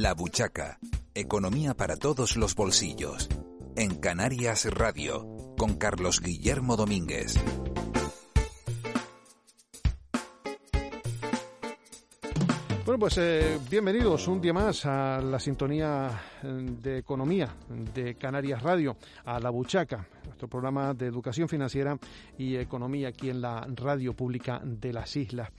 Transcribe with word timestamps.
La 0.00 0.14
Buchaca, 0.14 0.78
economía 1.14 1.74
para 1.74 1.94
todos 1.94 2.38
los 2.38 2.54
bolsillos. 2.54 3.28
En 3.76 3.96
Canarias 3.96 4.64
Radio, 4.64 5.54
con 5.58 5.74
Carlos 5.74 6.22
Guillermo 6.22 6.74
Domínguez. 6.78 7.34
Bueno, 12.86 12.98
pues 12.98 13.18
eh, 13.18 13.58
bienvenidos 13.70 14.26
un 14.26 14.40
día 14.40 14.54
más 14.54 14.86
a 14.86 15.20
la 15.20 15.38
sintonía 15.38 16.18
eh, 16.44 16.46
de 16.46 16.96
economía 16.96 17.54
de 17.94 18.14
Canarias 18.14 18.62
Radio, 18.62 18.96
a 19.26 19.38
La 19.38 19.50
Buchaca, 19.50 20.08
nuestro 20.40 20.48
programa 20.58 20.94
de 20.94 21.04
educación 21.04 21.50
financiera 21.50 21.98
y 22.38 22.56
economía 22.56 23.08
aquí 23.08 23.28
en 23.28 23.42
la 23.42 23.68
radio 23.74 24.14
pública 24.14 24.58
de 24.64 24.90
las 24.90 25.14
islas. 25.14 25.50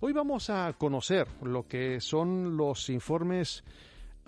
Hoy 0.00 0.14
vamos 0.14 0.48
a 0.48 0.72
conocer 0.78 1.28
lo 1.42 1.68
que 1.68 2.00
son 2.00 2.56
los 2.56 2.88
informes 2.88 3.62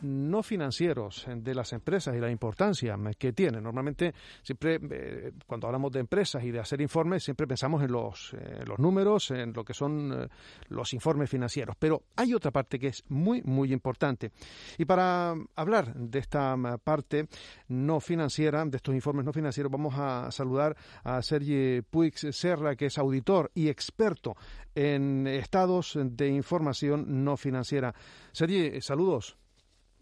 no 0.05 0.43
financieros 0.43 1.26
de 1.26 1.54
las 1.54 1.72
empresas 1.72 2.14
y 2.14 2.21
la 2.21 2.31
importancia 2.31 2.96
que 3.18 3.32
tienen. 3.32 3.62
Normalmente, 3.62 4.14
siempre 4.43 4.79
eh, 4.90 5.32
cuando 5.46 5.67
hablamos 5.67 5.90
de 5.93 6.00
empresas 6.00 6.45
y 6.45 6.50
de 6.50 6.61
hacer 6.61 6.81
informes, 6.81 7.25
siempre 7.25 7.46
pensamos 7.46 7.82
en 7.82 7.90
los, 7.90 8.35
eh, 8.35 8.64
los 8.67 8.79
números, 8.79 9.31
en 9.31 9.53
lo 9.53 9.64
que 9.64 9.72
son 9.75 10.12
eh, 10.12 10.29
los 10.68 10.93
informes 10.93 11.31
financieros. 11.31 11.76
Pero 11.79 12.03
hay 12.17 12.35
otra 12.35 12.50
parte 12.50 12.79
que 12.79 12.89
es 12.89 13.03
muy, 13.09 13.43
muy 13.43 13.72
importante. 13.72 14.31
Y 14.76 14.85
para 14.85 15.35
hablar 15.57 15.95
de 15.95 16.18
esta 16.18 16.57
parte 16.82 17.26
no 17.68 18.00
financiera, 18.00 18.64
de 18.64 18.76
estos 18.76 18.95
informes 18.95 19.25
no 19.25 19.32
financieros, 19.32 19.73
vamos 19.73 19.95
a 19.96 20.31
saludar 20.31 20.76
a 21.03 21.23
Sergi 21.23 21.81
Puig 21.82 22.14
Serra, 22.32 22.76
que 22.76 22.86
es 22.86 22.98
auditor 22.98 23.50
y 23.54 23.68
experto 23.68 24.36
en 24.75 25.26
estados 25.26 25.98
de 25.98 26.29
información 26.29 27.25
no 27.25 27.36
financiera. 27.36 27.95
Sergi, 28.32 28.81
saludos. 28.81 29.36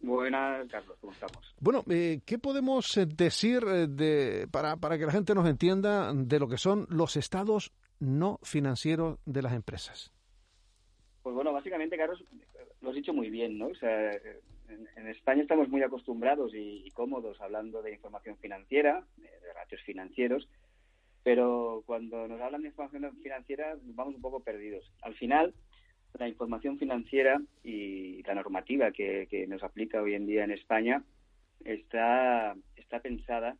Buenas, 0.03 0.69
Carlos, 0.69 0.99
¿cómo 1.01 1.13
estamos? 1.13 1.55
Bueno, 1.61 1.85
eh, 1.89 2.21
¿qué 2.27 2.37
podemos 2.37 2.97
eh, 2.97 3.07
decir 3.07 3.63
eh, 3.69 3.87
de, 3.87 4.49
para, 4.51 4.77
para 4.77 4.99
que 4.99 5.07
la 5.07 5.13
gente 5.13 5.33
nos 5.33 5.49
entienda 5.49 6.13
de 6.13 6.41
lo 6.41 6.49
que 6.49 6.57
son 6.57 6.87
los 6.91 7.17
estados 7.17 7.73
no 8.01 8.41
financieros 8.43 9.21
de 9.27 9.43
las 9.43 9.53
empresas? 9.53 10.13
Pues 11.23 11.37
bueno, 11.37 11.53
básicamente, 11.53 11.97
Carlos, 11.97 12.25
lo 12.81 12.89
has 12.89 12.97
dicho 12.97 13.13
muy 13.13 13.31
bien, 13.31 13.57
¿no? 13.57 13.67
O 13.69 13.75
sea, 13.77 14.11
en, 14.11 15.07
España 15.07 15.43
estamos 15.43 15.69
muy 15.69 15.85
acostumbrados 15.85 16.53
y, 16.53 16.91
cómodos 16.91 17.41
hablando 17.41 17.81
de 17.81 17.93
información 17.93 18.37
financiera, 18.39 19.05
de 19.17 19.53
ratios 19.55 19.83
financieros, 19.83 20.49
pero 21.23 21.85
cuando 21.87 22.27
nos 22.27 22.41
hablan 22.41 22.63
de 22.63 22.69
información 22.69 23.17
financiera 23.23 23.77
vamos 23.83 24.17
un 24.17 24.23
poco 24.23 24.41
perdidos. 24.41 24.91
Al 25.03 25.15
final, 25.15 25.55
la 26.19 26.29
información 26.29 26.79
financiera 26.79 27.41
y 27.65 28.23
la 28.23 28.35
normativa 28.35 28.93
que, 28.93 29.47
nos 29.49 29.63
aplica 29.63 30.03
hoy 30.03 30.15
en 30.15 30.27
día 30.27 30.45
en 30.45 30.51
España 30.51 31.03
está, 31.65 32.55
pensada 33.03 33.57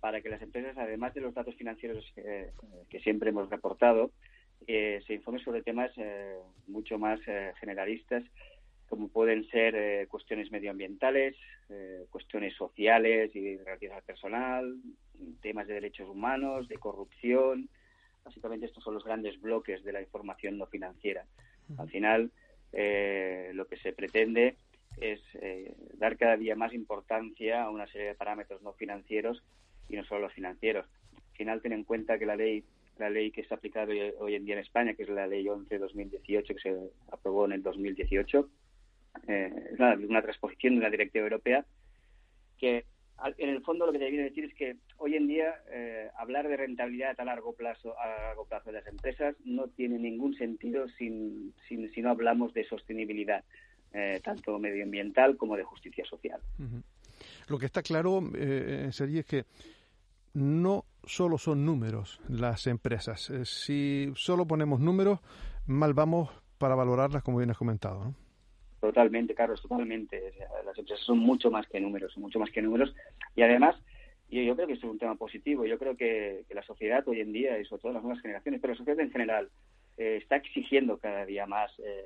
para 0.00 0.20
que 0.20 0.28
las 0.28 0.42
empresas, 0.42 0.76
además 0.76 1.14
de 1.14 1.22
los 1.22 1.34
datos 1.34 1.54
financieros 1.54 2.04
que, 2.14 3.00
siempre 3.00 3.30
hemos 3.30 3.48
reportado, 3.48 4.10
eh, 4.66 5.00
se 5.06 5.14
informen 5.14 5.42
sobre 5.42 5.62
temas 5.62 5.90
eh, 5.96 6.36
mucho 6.66 6.98
más 6.98 7.18
eh, 7.26 7.52
generalistas, 7.58 8.22
como 8.88 9.08
pueden 9.08 9.48
ser 9.48 10.08
cuestiones 10.08 10.50
medioambientales, 10.50 11.36
cuestiones 12.10 12.56
sociales 12.56 13.30
y 13.36 13.56
relativas 13.58 13.98
al 13.98 14.02
personal, 14.02 14.76
temas 15.40 15.68
de 15.68 15.74
derechos 15.74 16.08
humanos, 16.08 16.66
de 16.66 16.76
corrupción. 16.76 17.68
Básicamente 18.24 18.66
estos 18.66 18.82
son 18.82 18.94
los 18.94 19.04
grandes 19.04 19.40
bloques 19.40 19.84
de 19.84 19.92
la 19.92 20.00
información 20.00 20.58
no 20.58 20.66
financiera. 20.66 21.24
Al 21.78 21.88
final, 21.88 22.30
eh, 22.72 23.50
lo 23.54 23.66
que 23.66 23.76
se 23.76 23.92
pretende 23.92 24.56
es 25.00 25.20
eh, 25.34 25.74
dar 25.94 26.16
cada 26.16 26.36
día 26.36 26.56
más 26.56 26.72
importancia 26.72 27.62
a 27.62 27.70
una 27.70 27.86
serie 27.86 28.08
de 28.08 28.14
parámetros 28.14 28.62
no 28.62 28.72
financieros 28.72 29.42
y 29.88 29.96
no 29.96 30.04
solo 30.04 30.22
los 30.22 30.32
financieros. 30.32 30.86
Al 31.14 31.36
final, 31.36 31.62
ten 31.62 31.72
en 31.72 31.84
cuenta 31.84 32.18
que 32.18 32.26
la 32.26 32.36
ley 32.36 32.64
la 32.98 33.10
ley 33.10 33.30
que 33.30 33.40
está 33.40 33.54
aplicada 33.54 33.92
hoy, 34.18 34.34
en 34.34 34.44
día 34.44 34.54
en 34.54 34.60
España, 34.60 34.92
que 34.94 35.04
es 35.04 35.08
la 35.08 35.26
ley 35.26 35.46
11-2018, 35.46 36.46
que 36.46 36.60
se 36.60 36.76
aprobó 37.10 37.46
en 37.46 37.52
el 37.52 37.62
2018, 37.62 38.48
eh, 39.26 39.52
es 39.72 39.78
una, 39.78 39.94
una 39.94 40.22
transposición 40.22 40.74
de 40.74 40.80
una 40.80 40.90
directiva 40.90 41.24
europea 41.24 41.64
que 42.58 42.84
en 43.38 43.48
el 43.48 43.62
fondo 43.62 43.86
lo 43.86 43.92
que 43.92 43.98
te 43.98 44.06
a 44.06 44.24
decir 44.24 44.44
es 44.44 44.54
que 44.54 44.76
hoy 44.96 45.16
en 45.16 45.26
día 45.26 45.54
eh, 45.70 46.08
hablar 46.16 46.48
de 46.48 46.56
rentabilidad 46.56 47.20
a 47.20 47.24
largo 47.24 47.54
plazo 47.54 47.98
a 47.98 48.06
largo 48.06 48.46
plazo 48.46 48.70
de 48.70 48.78
las 48.78 48.86
empresas 48.86 49.36
no 49.44 49.68
tiene 49.68 49.98
ningún 49.98 50.34
sentido 50.34 50.88
sin, 50.98 51.54
si 51.68 52.00
no 52.00 52.10
hablamos 52.10 52.54
de 52.54 52.64
sostenibilidad 52.64 53.44
eh, 53.92 54.20
tanto 54.22 54.56
medioambiental 54.58 55.36
como 55.36 55.56
de 55.56 55.64
justicia 55.64 56.04
social. 56.04 56.40
Lo 57.48 57.58
que 57.58 57.66
está 57.66 57.82
claro, 57.82 58.22
eh, 58.34 58.88
es 58.88 59.26
que 59.26 59.44
no 60.32 60.84
solo 61.04 61.38
son 61.38 61.64
números 61.64 62.20
las 62.28 62.66
empresas. 62.66 63.30
Eh, 63.30 63.44
si 63.44 64.12
solo 64.14 64.46
ponemos 64.46 64.78
números, 64.78 65.18
mal 65.66 65.94
vamos 65.94 66.30
para 66.58 66.74
valorarlas, 66.74 67.22
como 67.22 67.38
bien 67.38 67.50
has 67.50 67.58
comentado. 67.58 68.04
¿no? 68.04 68.14
Totalmente, 68.80 69.34
Carlos, 69.34 69.60
totalmente. 69.60 70.32
las 70.64 70.78
empresas 70.78 71.04
son 71.04 71.18
mucho 71.18 71.50
más 71.50 71.66
que 71.66 71.80
números, 71.80 72.16
mucho 72.16 72.38
más 72.38 72.50
que 72.50 72.62
números. 72.62 72.94
Y 73.36 73.42
además, 73.42 73.76
yo, 74.30 74.40
yo 74.42 74.56
creo 74.56 74.66
que 74.66 74.72
es 74.72 74.84
un 74.84 74.98
tema 74.98 75.16
positivo. 75.16 75.66
Yo 75.66 75.78
creo 75.78 75.96
que, 75.96 76.44
la 76.50 76.62
sociedad 76.62 77.06
hoy 77.06 77.20
en 77.20 77.32
día, 77.32 77.58
y 77.58 77.64
sobre 77.66 77.82
todo 77.82 77.92
las 77.92 78.02
nuevas 78.02 78.22
generaciones, 78.22 78.60
pero 78.60 78.72
la 78.72 78.78
sociedad 78.78 79.00
en 79.00 79.10
general, 79.10 79.50
eh, 79.98 80.18
está 80.22 80.36
exigiendo 80.36 80.98
cada 80.98 81.26
día 81.26 81.46
más 81.46 81.70
eh, 81.78 82.04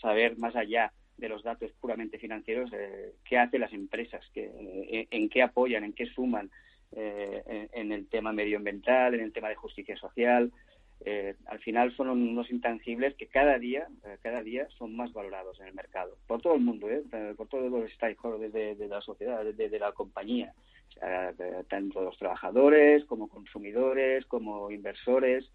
saber 0.00 0.36
más 0.36 0.54
allá 0.56 0.92
de 1.16 1.28
los 1.28 1.42
datos 1.42 1.70
puramente 1.80 2.18
financieros 2.18 2.70
eh, 2.72 3.12
qué 3.24 3.38
hacen 3.38 3.62
las 3.62 3.72
empresas, 3.72 4.22
que, 4.34 5.06
en, 5.10 5.28
qué 5.30 5.42
apoyan, 5.42 5.84
en 5.84 5.92
qué 5.94 6.06
suman 6.06 6.50
en, 6.92 7.92
el 7.92 8.08
tema 8.08 8.32
medioambiental, 8.32 9.14
en 9.14 9.20
el 9.20 9.32
tema 9.32 9.48
de 9.48 9.54
justicia 9.54 9.96
social, 9.96 10.52
eh, 11.02 11.34
al 11.46 11.58
final 11.60 11.94
son 11.96 12.10
unos 12.10 12.50
intangibles 12.50 13.14
que 13.14 13.26
cada 13.26 13.58
día, 13.58 13.88
eh, 14.04 14.18
cada 14.22 14.42
día 14.42 14.68
son 14.76 14.94
más 14.94 15.12
valorados 15.14 15.58
en 15.60 15.68
el 15.68 15.74
mercado, 15.74 16.16
por 16.26 16.42
todo 16.42 16.54
el 16.54 16.60
mundo, 16.60 16.90
¿eh? 16.90 17.02
por 17.36 17.48
todos 17.48 17.70
los 17.70 17.90
stakeholders 17.92 18.52
de, 18.52 18.74
de, 18.74 18.88
la 18.88 19.00
sociedad, 19.00 19.42
de, 19.42 19.78
la 19.78 19.92
compañía, 19.92 20.52
tanto 21.68 22.02
los 22.02 22.18
trabajadores 22.18 23.04
como 23.06 23.28
consumidores, 23.28 24.26
como 24.26 24.70
inversores. 24.70 25.50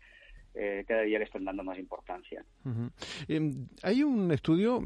cada 0.87 1.01
día 1.01 1.19
le 1.19 1.25
están 1.25 1.45
dando 1.45 1.63
más 1.63 1.77
importancia. 1.77 2.43
Em, 3.27 3.67
hay 3.83 4.01
un 4.01 4.31
estudio 4.31 4.81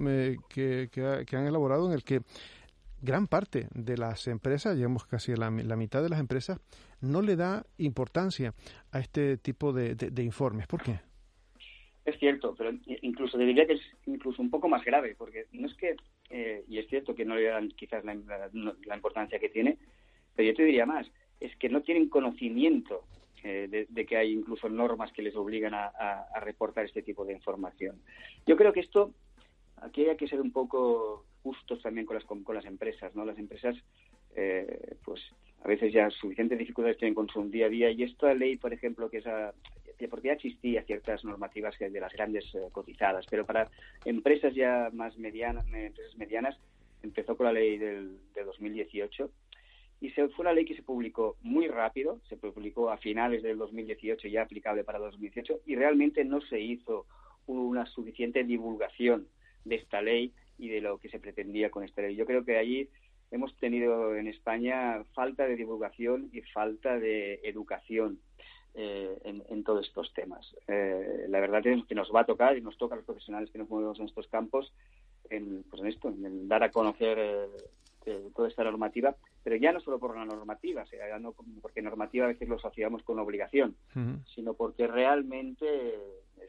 que, 0.50 0.90
que 0.92 1.36
han 1.38 1.48
elaborado 1.48 1.88
en 1.88 1.94
el 1.94 2.04
que 2.04 2.22
gran 3.02 3.28
parte 3.28 3.68
de 3.74 3.98
las 3.98 4.28
empresas, 4.28 4.76
digamos 4.76 5.06
casi 5.06 5.36
la, 5.36 5.50
la 5.50 5.76
mitad 5.78 6.04
de 6.04 6.10
las 6.10 6.20
empresas, 6.20 6.60
no 7.02 7.22
le 7.22 7.36
da 7.36 7.66
importancia 7.78 8.54
a 8.92 9.00
este 9.00 9.38
tipo 9.38 9.74
de, 9.74 10.24
informes. 10.24 10.68
¿Por 10.68 10.82
qué? 10.82 11.00
Es 12.06 12.18
cierto, 12.18 12.56
pero 12.58 12.72
incluso 13.02 13.38
diría 13.38 13.68
que 13.68 13.74
es 13.74 13.82
incluso 14.06 14.42
un 14.42 14.50
poco 14.50 14.68
más 14.68 14.84
grave, 14.84 15.16
porque 15.18 15.46
no 15.52 15.68
es 15.68 15.74
que, 15.76 15.96
eh, 16.30 16.64
y 16.68 16.80
es 16.80 16.88
cierto 16.88 17.14
que 17.14 17.26
no 17.26 17.36
le 17.36 17.44
dan 17.44 17.70
quizás 17.70 18.04
la, 18.04 18.16
importancia 18.96 19.40
que 19.40 19.50
tiene, 19.50 19.78
pero 20.36 20.50
yo 20.50 20.56
te 20.56 20.64
diría 20.64 20.86
más, 20.86 21.08
es 21.40 21.56
que 21.58 21.70
no 21.70 21.82
tienen 21.82 22.10
conocimiento 22.10 23.04
eh, 23.44 23.86
de, 23.88 24.06
que 24.06 24.18
hay 24.18 24.32
incluso 24.32 24.70
normas 24.70 25.12
que 25.12 25.22
les 25.22 25.36
obligan 25.36 25.74
a, 25.74 25.88
a, 25.88 26.40
reportar 26.40 26.86
este 26.86 27.04
tipo 27.04 27.26
de 27.26 27.34
información. 27.34 28.02
Yo 28.46 28.58
creo 28.58 28.74
que 28.74 28.82
esto, 28.82 29.14
aquí 29.82 30.06
hay 30.06 30.18
que 30.18 30.28
ser 30.28 30.42
un 30.42 30.52
poco 30.52 31.26
justos 31.44 31.82
también 31.82 32.06
con 32.06 32.16
las, 32.16 32.26
con, 32.26 32.44
las 32.56 32.66
empresas, 32.66 33.16
¿no? 33.16 33.26
Las 33.26 33.38
empresas, 33.38 33.76
eh, 34.36 34.96
pues 35.04 35.22
a 35.64 35.68
veces 35.68 35.92
ya 35.94 36.10
suficientes 36.10 36.58
dificultades 36.58 36.98
tienen 36.98 37.16
con 37.16 37.28
su 37.28 37.44
día 37.50 37.66
a 37.66 37.70
día 37.70 37.92
y 37.92 38.04
esta 38.04 38.34
ley, 38.34 38.58
por 38.58 38.74
ejemplo, 38.74 39.10
que 39.10 39.18
esa 39.18 39.54
porque 40.08 40.28
ya 40.28 40.34
existía 40.34 40.84
ciertas 40.84 41.26
normativas 41.26 41.78
de 41.78 42.00
las 42.00 42.14
grandes 42.14 42.46
eh, 42.56 42.70
cotizadas, 42.72 43.26
pero 43.30 43.46
para 43.46 43.70
empresas 44.06 44.54
ya 44.56 44.90
más 44.94 45.18
medianas, 45.18 45.66
empresas 45.68 46.16
medianas, 46.18 46.58
empezó 47.04 47.36
con 47.36 47.48
la 47.48 47.54
ley 47.54 47.78
del, 47.78 48.18
de 48.34 48.44
2018 48.44 49.30
y 50.02 50.12
se, 50.12 50.30
fue 50.30 50.44
una 50.44 50.54
ley 50.54 50.66
que 50.66 50.76
se 50.76 50.84
publicó 50.84 51.36
muy 51.42 51.68
rápido, 51.68 52.20
se 52.30 52.38
publicó 52.38 52.90
a 52.90 52.98
finales 52.98 53.44
del 53.44 53.58
2018 53.58 54.28
ya 54.28 54.44
aplicable 54.44 54.84
para 54.84 55.00
2018 55.00 55.62
y 55.66 55.76
realmente 55.76 56.24
no 56.24 56.40
se 56.42 56.60
hizo 56.60 57.06
una 57.48 57.86
suficiente 57.88 58.44
divulgación 58.44 59.28
de 59.66 59.76
esta 59.76 60.02
ley 60.02 60.34
y 60.58 60.70
de 60.70 60.82
lo 60.82 60.98
que 61.00 61.10
se 61.10 61.20
pretendía 61.20 61.70
con 61.70 61.84
esta 61.84 62.02
ley. 62.02 62.16
Yo 62.16 62.26
creo 62.26 62.46
que 62.46 62.58
allí 62.58 62.90
hemos 63.32 63.56
tenido 63.58 64.16
en 64.16 64.28
España 64.28 65.04
falta 65.14 65.46
de 65.46 65.56
divulgación 65.56 66.30
y 66.34 66.42
falta 66.42 67.00
de 67.00 67.40
educación 67.44 68.20
eh, 68.76 69.18
en, 69.24 69.64
todos 69.64 69.88
estos 69.88 70.14
temas. 70.14 70.56
Eh, 70.68 71.26
la 71.28 71.40
verdad 71.40 71.66
es 71.68 71.86
que 71.86 71.96
nos 71.96 72.12
va 72.16 72.22
a 72.22 72.26
tocar 72.26 72.58
y 72.58 72.62
nos 72.62 72.78
toca 72.78 72.96
a 72.96 72.98
los 72.98 73.06
profesionales 73.06 73.50
que 73.52 73.58
nos 73.58 73.70
movemos 73.70 74.00
en 74.00 74.06
estos 74.06 74.28
campos 74.28 74.72
en, 75.30 75.64
pues 75.70 75.82
en 75.82 75.88
esto, 75.90 76.08
en 76.10 76.48
dar 76.48 76.64
a 76.64 76.72
conocer 76.72 77.18
eh, 78.06 78.30
toda 78.36 78.48
esta 78.48 78.64
normativa, 78.64 79.16
pero 79.44 79.56
ya 79.58 79.72
no 79.72 79.80
solo 79.80 80.00
por 80.00 80.16
la 80.16 80.26
normativa, 80.26 80.84
o 80.84 80.86
sea, 80.86 81.20
no 81.20 81.36
porque 81.62 81.82
normativa 81.82 82.26
a 82.26 82.30
veces 82.30 82.48
lo 82.48 82.56
asociamos 82.56 83.04
con 83.04 83.20
obligación, 83.20 83.76
sino 84.34 84.54
porque 84.54 84.88
realmente 84.88 85.96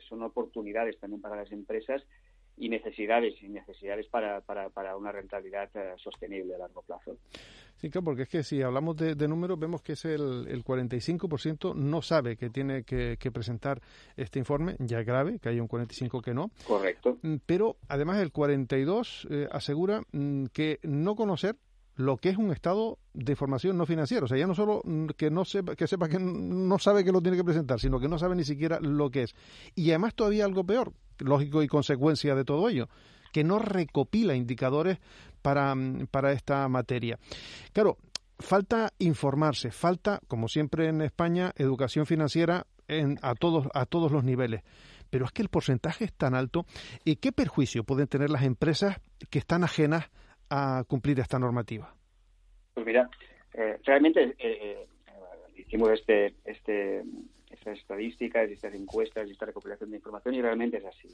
son 0.09 0.23
oportunidades 0.23 0.99
también 0.99 1.21
para 1.21 1.37
las 1.37 1.50
empresas 1.53 2.03
y 2.61 2.69
necesidades 2.69 3.43
y 3.43 3.49
necesidades 3.49 4.07
para, 4.07 4.43
para, 4.43 4.69
para 4.69 4.95
una 4.97 5.11
rentabilidad 5.11 5.71
eh, 5.75 5.95
sostenible 5.97 6.55
a 6.55 6.59
largo 6.59 6.83
plazo. 6.83 7.17
Sí, 7.77 7.89
claro, 7.89 8.05
porque 8.05 8.23
es 8.23 8.29
que 8.29 8.43
si 8.43 8.61
hablamos 8.61 8.97
de, 8.97 9.17
números, 9.27 9.59
vemos 9.59 9.81
que 9.81 9.93
es 9.93 10.05
el, 10.05 10.47
el 10.47 10.62
45% 10.62 11.75
no 11.75 12.03
sabe 12.03 12.37
que 12.37 12.51
tiene 12.51 12.85
que, 12.85 13.17
presentar 13.33 13.81
este 14.17 14.39
informe, 14.39 14.77
ya 14.79 15.01
es 15.01 15.07
grave, 15.07 15.39
que 15.39 15.49
hay 15.49 15.59
un 15.59 15.69
45% 15.69 16.23
que 16.23 16.35
no. 16.35 16.51
Correcto. 16.67 17.17
Mm, 17.23 17.37
pero 17.47 17.77
además 17.89 18.21
el 18.21 18.31
42% 18.31 19.29
eh, 19.31 19.49
asegura 19.51 20.03
mm, 20.12 20.47
que 20.53 20.79
no 20.83 21.17
conocer 21.17 21.57
lo 21.97 22.17
que 22.17 22.31
es 22.31 22.39
un 22.39 22.51
estado 22.51 22.99
de 23.13 23.33
información 23.33 23.77
no 23.77 23.87
financiero. 23.87 24.25
O 24.25 24.29
sea, 24.29 24.39
ya 24.39 24.47
no 24.47 24.55
solo 24.55 24.83
que 25.17 25.31
no 25.31 25.45
sepa, 25.45 25.77
que 25.77 25.87
sepa 25.87 26.09
que 26.09 26.19
no 26.19 26.79
sabe 26.79 27.05
que 27.05 27.13
lo 27.13 27.21
tiene 27.21 27.37
que 27.37 27.45
presentar, 27.45 27.81
sino 27.81 28.01
que 28.01 28.09
no 28.09 28.19
sabe 28.19 28.37
ni 28.37 28.45
siquiera 28.45 28.79
lo 28.81 29.11
que 29.11 29.25
es. 29.25 29.35
Y 29.75 29.91
además 29.91 30.15
todavía 30.15 30.45
algo 30.45 30.65
peor, 30.65 30.93
lógico 31.19 31.63
y 31.63 31.69
consecuencia 31.69 32.35
de 32.35 32.45
todo 32.45 32.69
ello, 32.69 32.89
que 33.33 33.45
no 33.45 33.59
recopila 33.59 34.35
indicadores 34.35 34.99
para, 35.43 35.75
mm, 35.75 36.07
para 36.11 36.33
esta 36.33 36.67
materia. 36.69 37.19
Claro, 37.73 37.99
falta 38.39 38.93
informarse, 38.99 39.71
falta, 39.71 40.21
como 40.27 40.49
siempre 40.49 40.89
en 40.89 41.03
España, 41.03 41.53
educación 41.57 42.07
financiera 42.07 42.67
en, 42.89 43.19
a, 43.23 43.35
todos, 43.35 43.69
a 43.75 43.87
todos 43.87 44.11
los 44.11 44.25
niveles. 44.25 44.63
Pero 45.11 45.25
es 45.25 45.33
que 45.33 45.43
el 45.43 45.49
porcentaje 45.49 46.05
es 46.05 46.13
tan 46.13 46.35
alto. 46.35 46.67
¿Y 47.05 47.17
qué 47.17 47.33
perjuicio 47.33 47.85
pueden 47.85 48.07
tener 48.07 48.31
las 48.31 48.43
empresas 48.43 48.99
que 49.29 49.41
están 49.41 49.65
ajenas 49.65 50.11
a 50.50 50.85
cumplir 50.87 51.19
esta 51.20 51.38
normativa? 51.38 51.94
Pues 52.75 52.85
mira, 52.85 53.08
eh, 53.55 53.79
realmente 53.85 54.23
eh, 54.23 54.37
eh, 54.38 54.87
hicimos 55.56 55.91
este, 55.91 56.35
este, 56.44 57.05
estas 57.50 57.79
estadísticas 57.79 58.49
y 58.49 58.55
estas 58.55 58.75
encuestas 58.75 59.29
y 59.29 59.32
esta 59.32 59.47
recopilación 59.47 59.91
de 59.91 59.97
información 59.97 60.35
y 60.35 60.43
realmente 60.43 60.79
es 60.79 60.85
así. 60.85 61.08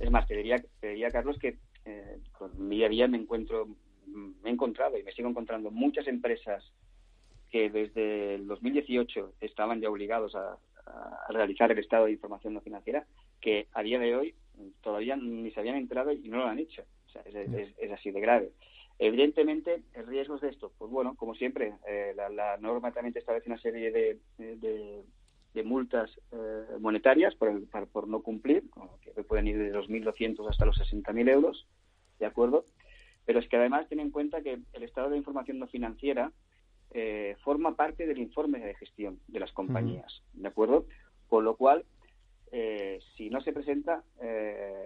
Es 0.00 0.10
más, 0.10 0.26
te 0.26 0.36
diría, 0.36 0.62
te 0.80 0.88
diría, 0.88 1.10
Carlos, 1.10 1.38
que 1.38 1.58
eh, 1.84 2.18
con 2.32 2.68
mi 2.68 2.76
día 2.76 2.86
a 2.86 2.90
día 2.90 3.08
me 3.08 3.18
encuentro, 3.18 3.68
me 4.06 4.50
he 4.50 4.52
encontrado 4.52 4.98
y 4.98 5.02
me 5.02 5.12
sigo 5.12 5.28
encontrando 5.28 5.70
muchas 5.70 6.06
empresas 6.08 6.64
que 7.50 7.70
desde 7.70 8.34
el 8.34 8.46
2018 8.46 9.34
estaban 9.40 9.80
ya 9.80 9.90
obligados 9.90 10.34
a, 10.34 10.58
realizar 11.30 11.72
el 11.72 11.78
estado 11.78 12.04
de 12.04 12.12
información 12.12 12.52
no 12.52 12.60
financiera, 12.60 13.06
que 13.40 13.68
a 13.72 13.82
día 13.82 13.98
de 13.98 14.14
hoy 14.14 14.34
todavía 14.82 15.16
ni 15.16 15.50
se 15.50 15.60
habían 15.60 15.76
entrado 15.76 16.12
y 16.12 16.28
no 16.28 16.36
lo 16.36 16.46
han 16.46 16.58
hecho. 16.58 16.82
O 17.06 17.10
sea, 17.10 17.22
es, 17.22 17.90
así 17.90 18.10
de 18.10 18.20
grave. 18.20 18.50
Evidentemente, 18.98 19.82
el 19.94 20.06
riesgos 20.06 20.40
de 20.40 20.50
esto, 20.50 20.72
pues 20.78 20.90
bueno, 20.90 21.16
como 21.16 21.34
siempre, 21.34 21.74
eh, 21.86 22.14
la, 22.16 22.56
norma 22.58 22.92
también 22.92 23.16
establece 23.16 23.50
una 23.50 23.58
serie 23.58 23.90
de, 23.90 24.18
de 25.54 25.62
multas 25.62 26.10
eh, 26.32 26.76
monetarias 26.80 27.34
por, 27.36 27.66
por, 27.88 28.08
no 28.08 28.22
cumplir, 28.22 28.64
que 29.00 29.22
pueden 29.22 29.46
ir 29.46 29.56
de 29.56 29.72
2.200 29.72 30.50
hasta 30.50 30.66
los 30.66 30.76
60.000 30.76 31.30
euros, 31.30 31.66
¿de 32.18 32.26
acuerdo? 32.26 32.64
Pero 33.24 33.38
es 33.38 33.48
que 33.48 33.56
además 33.56 33.86
tiene 33.88 34.02
en 34.02 34.10
cuenta 34.10 34.42
que 34.42 34.58
el 34.72 34.82
estado 34.82 35.10
de 35.10 35.16
información 35.16 35.60
no 35.60 35.68
financiera 35.68 36.32
eh, 36.90 37.36
forma 37.42 37.76
parte 37.76 38.06
del 38.06 38.18
informe 38.18 38.58
de 38.58 38.74
gestión 38.74 39.20
de 39.28 39.40
las 39.40 39.52
compañías, 39.52 40.22
¿de 40.32 40.48
acuerdo? 40.48 40.86
Con 41.28 41.44
lo 41.44 41.56
cual, 41.56 41.84
eh, 42.50 42.98
si 43.16 43.30
no 43.30 43.40
se 43.40 43.52
presenta, 43.52 44.02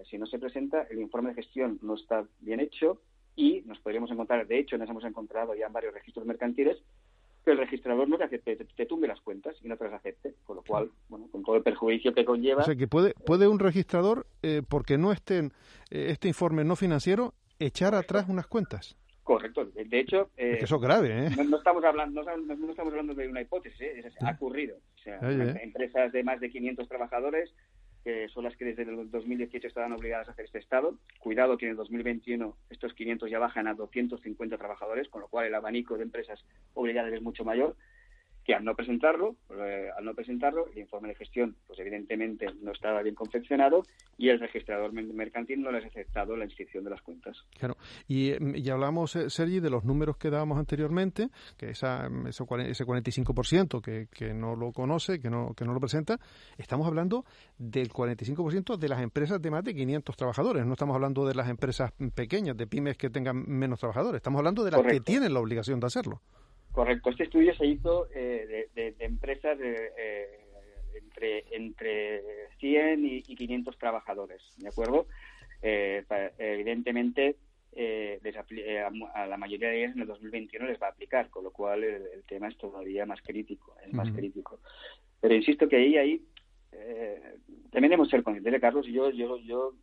si 0.04 0.18
no 0.18 0.26
se 0.26 0.38
presenta, 0.38 0.82
el 0.82 1.00
informe 1.00 1.30
de 1.30 1.42
gestión 1.42 1.78
no 1.82 1.94
está 1.94 2.26
bien 2.40 2.60
hecho 2.60 3.00
y 3.38 3.62
nos 3.66 3.78
podríamos 3.78 4.10
encontrar, 4.10 4.46
de 4.46 4.58
hecho, 4.58 4.76
nos 4.76 4.90
hemos 4.90 5.04
encontrado 5.04 5.54
ya 5.54 5.66
en 5.66 5.72
varios 5.72 5.94
registros 5.94 6.26
mercantiles 6.26 6.78
el 7.50 7.58
registrador 7.58 8.08
no 8.08 8.18
te, 8.18 8.24
acepte, 8.24 8.56
te, 8.56 8.86
tumbe 8.86 9.08
las 9.08 9.20
cuentas 9.20 9.56
y 9.62 9.68
no 9.68 9.76
te 9.76 9.84
las 9.84 9.94
acepte, 9.94 10.34
con 10.44 10.56
lo 10.56 10.62
cual, 10.62 10.90
bueno, 11.08 11.28
con 11.30 11.42
todo 11.42 11.56
el 11.56 11.62
perjuicio 11.62 12.12
que 12.12 12.24
conlleva. 12.24 12.62
O 12.62 12.64
sea, 12.64 12.76
que 12.76 12.88
puede, 12.88 13.14
puede 13.24 13.48
un 13.48 13.58
registrador, 13.58 14.26
eh, 14.42 14.62
porque 14.68 14.98
no 14.98 15.12
esté 15.12 15.38
en 15.38 15.46
eh, 15.90 16.08
este 16.10 16.28
informe 16.28 16.64
no 16.64 16.76
financiero, 16.76 17.34
echar 17.58 17.94
atrás 17.94 18.26
unas 18.28 18.46
cuentas. 18.46 18.96
Correcto. 19.22 19.66
De 19.66 20.00
hecho, 20.00 20.30
eh, 20.36 20.52
es 20.52 20.58
que 20.58 20.64
eso 20.64 20.76
es 20.76 20.82
grave, 20.82 21.26
¿eh? 21.26 21.30
No, 21.48 21.58
estamos 21.58 21.84
hablando, 21.84 22.22
no, 22.22 22.70
estamos 22.70 22.92
hablando 22.92 23.14
de 23.14 23.28
una 23.28 23.42
hipótesis, 23.42 23.80
¿eh? 23.80 24.12
ha 24.22 24.32
ocurrido. 24.32 24.76
O 24.76 24.98
sea, 25.02 25.18
empresas 25.62 26.12
de 26.12 26.22
más 26.22 26.40
de 26.40 26.50
500 26.50 26.88
trabajadores 26.88 27.52
que 28.08 28.26
son 28.30 28.44
las 28.44 28.56
que 28.56 28.64
desde 28.64 28.84
el 28.84 29.10
2018 29.10 29.68
estaban 29.68 29.92
obligadas 29.92 30.28
a 30.28 30.30
hacer 30.30 30.46
este 30.46 30.58
estado. 30.58 30.94
Cuidado 31.18 31.58
que 31.58 31.66
en 31.66 31.72
el 31.72 31.76
2021 31.76 32.56
estos 32.70 32.94
500 32.94 33.30
ya 33.30 33.38
bajan 33.38 33.66
a 33.66 33.74
250 33.74 34.56
trabajadores, 34.56 35.10
con 35.10 35.20
lo 35.20 35.28
cual 35.28 35.44
el 35.44 35.54
abanico 35.54 35.98
de 35.98 36.04
empresas 36.04 36.42
obligadas 36.72 37.12
es 37.12 37.20
mucho 37.20 37.44
mayor 37.44 37.76
que 38.48 38.54
al 38.54 38.64
no 38.64 38.74
presentarlo, 38.74 39.36
eh, 39.50 39.90
al 39.94 40.06
no 40.06 40.14
presentarlo, 40.14 40.68
el 40.68 40.78
informe 40.78 41.08
de 41.08 41.16
gestión, 41.16 41.54
pues 41.66 41.78
evidentemente 41.80 42.46
no 42.62 42.72
estaba 42.72 43.02
bien 43.02 43.14
confeccionado 43.14 43.82
y 44.16 44.30
el 44.30 44.40
registrador 44.40 44.90
mercantil 44.94 45.60
no 45.60 45.70
les 45.70 45.84
ha 45.84 45.88
aceptado 45.88 46.34
la 46.34 46.46
inscripción 46.46 46.82
de 46.82 46.88
las 46.88 47.02
cuentas. 47.02 47.36
Claro, 47.58 47.76
y, 48.06 48.32
mm, 48.40 48.56
y 48.56 48.70
hablamos, 48.70 49.16
eh, 49.16 49.28
Sergi, 49.28 49.60
de 49.60 49.68
los 49.68 49.84
números 49.84 50.16
que 50.16 50.30
dábamos 50.30 50.58
anteriormente, 50.58 51.28
que 51.58 51.68
esa, 51.68 52.08
mm, 52.08 52.28
ese 52.28 52.86
45% 52.86 53.82
que, 53.82 54.06
que 54.10 54.32
no 54.32 54.56
lo 54.56 54.72
conoce, 54.72 55.20
que 55.20 55.28
no, 55.28 55.52
que 55.52 55.66
no 55.66 55.74
lo 55.74 55.80
presenta, 55.80 56.18
estamos 56.56 56.86
hablando 56.86 57.26
del 57.58 57.90
45% 57.92 58.78
de 58.78 58.88
las 58.88 59.02
empresas 59.02 59.42
de 59.42 59.50
más 59.50 59.62
de 59.62 59.74
500 59.74 60.16
trabajadores, 60.16 60.64
no 60.64 60.72
estamos 60.72 60.94
hablando 60.94 61.26
de 61.26 61.34
las 61.34 61.50
empresas 61.50 61.92
pequeñas, 62.14 62.56
de 62.56 62.66
pymes 62.66 62.96
que 62.96 63.10
tengan 63.10 63.44
menos 63.46 63.78
trabajadores, 63.78 64.20
estamos 64.20 64.38
hablando 64.38 64.64
de 64.64 64.70
las 64.70 64.80
que 64.86 65.00
tienen 65.00 65.34
la 65.34 65.40
obligación 65.40 65.80
de 65.80 65.86
hacerlo. 65.86 66.22
Correcto. 66.72 67.10
Este 67.10 67.24
estudio 67.24 67.54
se 67.54 67.66
hizo 67.66 68.08
eh, 68.14 68.68
de, 68.74 68.94
empresas 69.00 69.58
de, 69.58 69.92
eh, 69.98 70.40
entre, 70.94 71.44
entre 71.50 72.22
100 72.58 73.04
y, 73.04 73.22
500 73.22 73.78
trabajadores, 73.78 74.42
¿de 74.58 74.68
acuerdo? 74.68 75.06
Eh, 75.62 76.04
evidentemente, 76.38 77.36
a 79.14 79.26
la 79.26 79.36
mayoría 79.36 79.68
de 79.68 79.78
ellas 79.78 79.94
en 79.94 80.02
el 80.02 80.08
2021 80.08 80.66
les 80.66 80.80
va 80.80 80.88
a 80.88 80.90
aplicar, 80.90 81.30
con 81.30 81.44
lo 81.44 81.50
cual 81.50 81.84
el, 81.84 82.22
tema 82.24 82.48
es 82.48 82.56
todavía 82.56 83.06
más 83.06 83.20
crítico, 83.22 83.74
es 83.84 83.92
más 83.92 84.10
crítico. 84.10 84.60
Pero 85.20 85.34
insisto 85.34 85.68
que 85.68 85.76
ahí, 85.76 85.96
ahí 85.96 86.22
también 87.70 87.90
debemos 87.90 88.08
ser 88.08 88.22
conscientes, 88.22 88.60
Carlos, 88.60 88.86
y 88.86 88.92
yo, 88.92 89.10
yo, 89.10 89.38
yo 89.38 89.74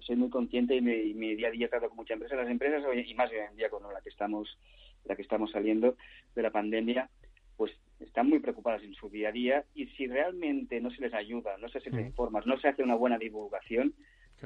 soy 0.00 0.16
muy 0.16 0.30
consciente 0.30 0.76
y 0.76 0.80
mi, 0.80 1.34
día 1.34 1.48
a 1.48 1.50
día 1.50 1.68
trato 1.68 1.88
con 1.88 1.96
muchas 1.96 2.14
empresas. 2.14 2.38
Las 2.38 2.50
empresas, 2.50 2.82
y 3.06 3.14
más 3.14 3.30
hoy 3.30 3.38
en 3.38 3.56
día 3.56 3.70
con 3.70 3.82
la 3.82 4.00
que 4.00 4.08
estamos 4.08 4.58
la 5.04 5.16
que 5.16 5.22
estamos 5.22 5.50
saliendo 5.50 5.96
de 6.34 6.42
la 6.42 6.50
pandemia, 6.50 7.08
pues 7.56 7.72
están 8.00 8.28
muy 8.28 8.38
preocupadas 8.38 8.82
en 8.82 8.94
su 8.94 9.10
día 9.10 9.28
a 9.28 9.32
día 9.32 9.64
y 9.74 9.86
si 9.88 10.06
realmente 10.06 10.80
no 10.80 10.90
se 10.90 11.02
les 11.02 11.12
ayuda, 11.12 11.56
no 11.58 11.68
se 11.68 11.80
les 11.80 11.92
mm. 11.92 12.00
informa, 12.00 12.40
no 12.46 12.58
se 12.58 12.68
hace 12.68 12.82
una 12.82 12.94
buena 12.94 13.18
divulgación, 13.18 13.94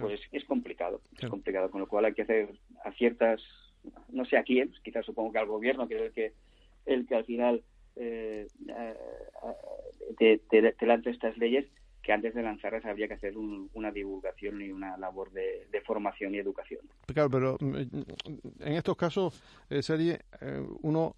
pues 0.00 0.20
es, 0.32 0.44
complicado, 0.44 1.00
es 1.20 1.28
complicado, 1.28 1.70
con 1.70 1.80
lo 1.80 1.86
cual 1.86 2.06
hay 2.06 2.14
que 2.14 2.22
hacer 2.22 2.48
a 2.84 2.90
ciertas, 2.92 3.40
no 4.08 4.24
sé 4.24 4.36
a 4.36 4.42
quién, 4.42 4.72
quizás 4.82 5.06
supongo 5.06 5.30
que 5.30 5.38
al 5.38 5.46
gobierno, 5.46 5.86
que 5.86 5.94
es 5.94 6.02
el 6.02 6.12
que, 6.12 6.32
el 6.86 7.06
que 7.06 7.14
al 7.14 7.24
final 7.24 7.62
eh, 7.94 8.48
te, 10.18 10.38
te, 10.38 10.86
lanza 10.86 11.10
estas 11.10 11.38
leyes, 11.38 11.66
que 12.04 12.12
antes 12.12 12.34
de 12.34 12.42
lanzarlas 12.42 12.84
habría 12.84 13.08
que 13.08 13.14
hacer 13.14 13.34
una 13.36 13.90
divulgación 13.90 14.60
y 14.60 14.70
una 14.70 14.96
labor 14.98 15.32
de, 15.32 15.66
formación 15.86 16.34
y 16.34 16.38
educación. 16.38 16.80
Claro, 17.06 17.30
pero 17.30 17.56
mm, 17.58 17.76
en 18.60 18.72
estos 18.74 18.96
casos, 18.96 19.42
eh, 19.70 19.82
serie, 19.82 20.20
eh, 20.40 20.62
uno 20.82 21.14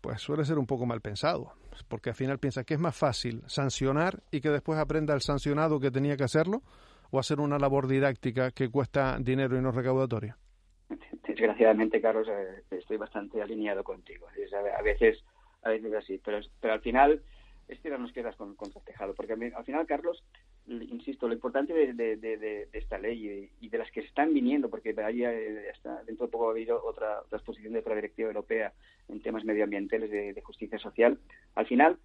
pues 0.00 0.20
suele 0.20 0.44
ser 0.44 0.58
un 0.58 0.66
poco 0.66 0.86
mal 0.86 1.00
pensado, 1.00 1.52
porque 1.88 2.10
al 2.10 2.16
final 2.16 2.38
piensa 2.38 2.64
que 2.64 2.74
es 2.74 2.80
más 2.80 2.96
fácil 2.96 3.42
sancionar 3.46 4.22
y 4.30 4.40
que 4.40 4.50
después 4.50 4.78
aprenda 4.78 5.14
el 5.14 5.20
sancionado 5.20 5.80
que 5.80 5.90
tenía 5.90 6.16
que 6.16 6.24
hacerlo, 6.24 6.62
o 7.10 7.18
hacer 7.18 7.40
una 7.40 7.58
labor 7.58 7.86
didáctica 7.86 8.50
que 8.50 8.68
cuesta 8.68 9.16
dinero 9.20 9.56
y 9.56 9.62
no 9.62 9.70
recaudatoria. 9.70 10.36
Desgraciadamente, 11.26 12.00
Carlos, 12.00 12.28
eh, 12.28 12.62
estoy 12.70 12.96
bastante 12.96 13.40
alineado 13.40 13.82
contigo. 13.84 14.26
a 14.28 14.82
veces, 14.82 15.24
a 15.62 15.70
veces 15.70 15.94
así, 15.94 16.20
pero, 16.24 16.40
pero 16.60 16.74
al 16.74 16.80
final 16.80 17.22
es 17.68 17.80
tirarnos 17.80 18.12
quedas 18.12 18.34
con, 18.36 18.54
contra 18.56 18.80
tejado, 18.82 19.14
porque 19.14 19.34
al 19.34 19.64
final, 19.64 19.86
Carlos, 19.86 20.24
insisto, 20.66 21.28
lo 21.28 21.34
importante 21.34 21.72
de, 21.72 22.68
esta 22.72 22.98
ley 22.98 23.50
y, 23.60 23.68
de 23.68 23.78
las 23.78 23.90
que 23.90 24.00
están 24.00 24.32
viniendo, 24.32 24.70
porque 24.70 24.94
ahí 25.04 25.24
eh, 25.24 25.72
dentro 26.06 26.26
de 26.26 26.32
poco 26.32 26.48
ha 26.48 26.52
habido 26.52 26.82
otra, 26.84 27.22
exposición 27.30 27.74
de 27.74 27.80
otra 27.80 27.94
directiva 27.94 28.28
europea 28.28 28.72
en 29.08 29.20
temas 29.22 29.44
medioambientales 29.44 30.10
de, 30.10 30.42
justicia 30.42 30.78
social, 30.78 31.18
al 31.54 31.66
final 31.66 31.98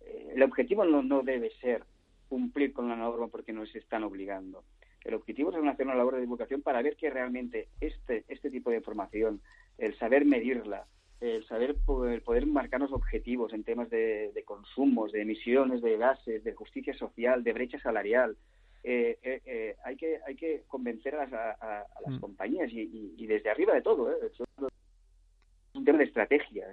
eh, 0.00 0.32
el 0.34 0.42
objetivo 0.42 0.84
no, 0.84 1.02
no 1.02 1.22
debe 1.22 1.50
ser 1.60 1.84
cumplir 2.28 2.72
con 2.72 2.88
la 2.88 2.96
norma 2.96 3.28
porque 3.28 3.52
nos 3.52 3.74
están 3.76 4.02
obligando. 4.02 4.64
El 5.04 5.14
objetivo 5.14 5.50
es 5.50 5.68
hacer 5.68 5.86
una 5.86 5.94
labor 5.94 6.14
de 6.14 6.22
divulgación 6.22 6.62
para 6.62 6.82
ver 6.82 6.96
que 6.96 7.10
realmente 7.10 7.68
este, 7.80 8.24
este 8.28 8.50
tipo 8.50 8.70
de 8.70 8.78
información, 8.78 9.40
el 9.78 9.96
saber 9.98 10.24
medirla, 10.24 10.86
el 11.20 11.46
saber 11.46 11.76
poder, 11.86 12.22
poder 12.22 12.46
marcarnos 12.46 12.92
objetivos 12.92 13.52
en 13.52 13.64
temas 13.64 13.88
de, 13.90 14.42
consumos, 14.44 15.12
de 15.12 15.22
emisiones 15.22 15.82
de 15.82 15.96
gases, 15.96 16.44
de 16.44 16.52
justicia 16.52 16.94
social, 16.94 17.42
de 17.44 17.52
brecha 17.52 17.78
salarial. 17.80 18.36
Eh, 18.82 19.18
eh, 19.22 19.40
eh, 19.46 19.76
hay 19.82 19.96
que 19.96 20.20
hay 20.26 20.36
que 20.36 20.64
convencer 20.68 21.14
a 21.14 21.24
las, 21.24 21.32
a, 21.32 21.86
las 22.04 22.16
mm. 22.16 22.20
compañías 22.20 22.70
y, 22.70 23.26
desde 23.26 23.50
arriba 23.50 23.74
de 23.74 23.82
todo. 23.82 24.10
Es 24.10 24.38
un 25.74 25.84
tema 25.84 25.98
de 25.98 26.04
estrategia, 26.04 26.68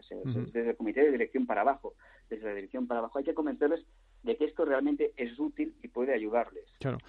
desde 0.54 0.70
el 0.70 0.76
comité 0.76 1.02
de 1.02 1.12
dirección 1.12 1.46
para 1.46 1.62
abajo, 1.62 1.94
desde 2.30 2.46
la 2.46 2.54
dirección 2.54 2.88
para 2.88 3.00
abajo. 3.00 3.18
Hay 3.18 3.24
que 3.24 3.34
convencerles 3.34 3.86
de 4.24 4.38
que 4.38 4.46
esto 4.46 4.66
realmente 4.66 5.13
es 5.18 5.38
útil 5.40 5.74
y 5.82 5.88
puede 5.88 6.13
ayudarles, 6.13 6.66
claro. 6.80 7.00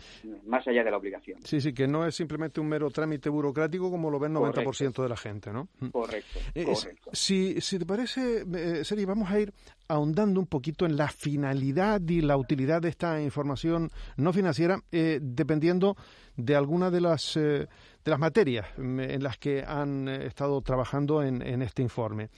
más 0.46 0.66
allá 0.66 0.82
de 0.82 0.90
la 0.90 0.96
obligación. 0.96 1.40
Sí, 1.44 1.60
sí, 1.60 1.74
que 1.74 1.86
no 1.86 2.06
es 2.06 2.14
simplemente 2.14 2.60
un 2.60 2.68
mero 2.68 2.90
trámite 2.90 3.28
burocrático 3.28 3.90
como 3.90 4.10
lo 4.10 4.18
ve 4.18 4.28
el 4.28 4.34
90% 4.34 5.02
de 5.02 5.08
la 5.08 5.16
gente, 5.16 5.52
¿no? 5.52 5.68
Mm. 5.80 5.88
Correcto, 5.88 6.38
eh, 6.54 6.64
correcto. 6.64 7.10
Si, 7.12 7.60
si 7.60 7.78
te 7.78 7.86
parece, 7.86 8.44
eh, 8.54 8.84
Seri, 8.84 9.04
vamos 9.04 9.30
a 9.30 9.40
ir 9.40 9.52
ahondando 9.88 10.40
un 10.40 10.46
poquito 10.46 10.86
en 10.86 10.96
la 10.96 11.08
finalidad 11.08 12.00
y 12.08 12.22
la 12.22 12.36
utilidad 12.36 12.80
de 12.80 12.88
esta 12.88 13.20
información 13.20 13.90
no 14.16 14.32
financiera, 14.32 14.80
eh, 14.90 15.18
dependiendo 15.20 15.96
de 16.36 16.56
alguna 16.56 16.90
de 16.90 17.00
las, 17.02 17.34
de 17.34 17.68
las 18.06 18.18
materias 18.18 18.66
mm, 18.78 19.00
en 19.00 19.22
las 19.22 19.36
que 19.36 19.62
han 19.62 20.08
estado 20.08 20.62
trabajando 20.62 21.22
en, 21.22 21.42
en 21.42 21.60
este 21.60 21.82
informe. 21.82 22.30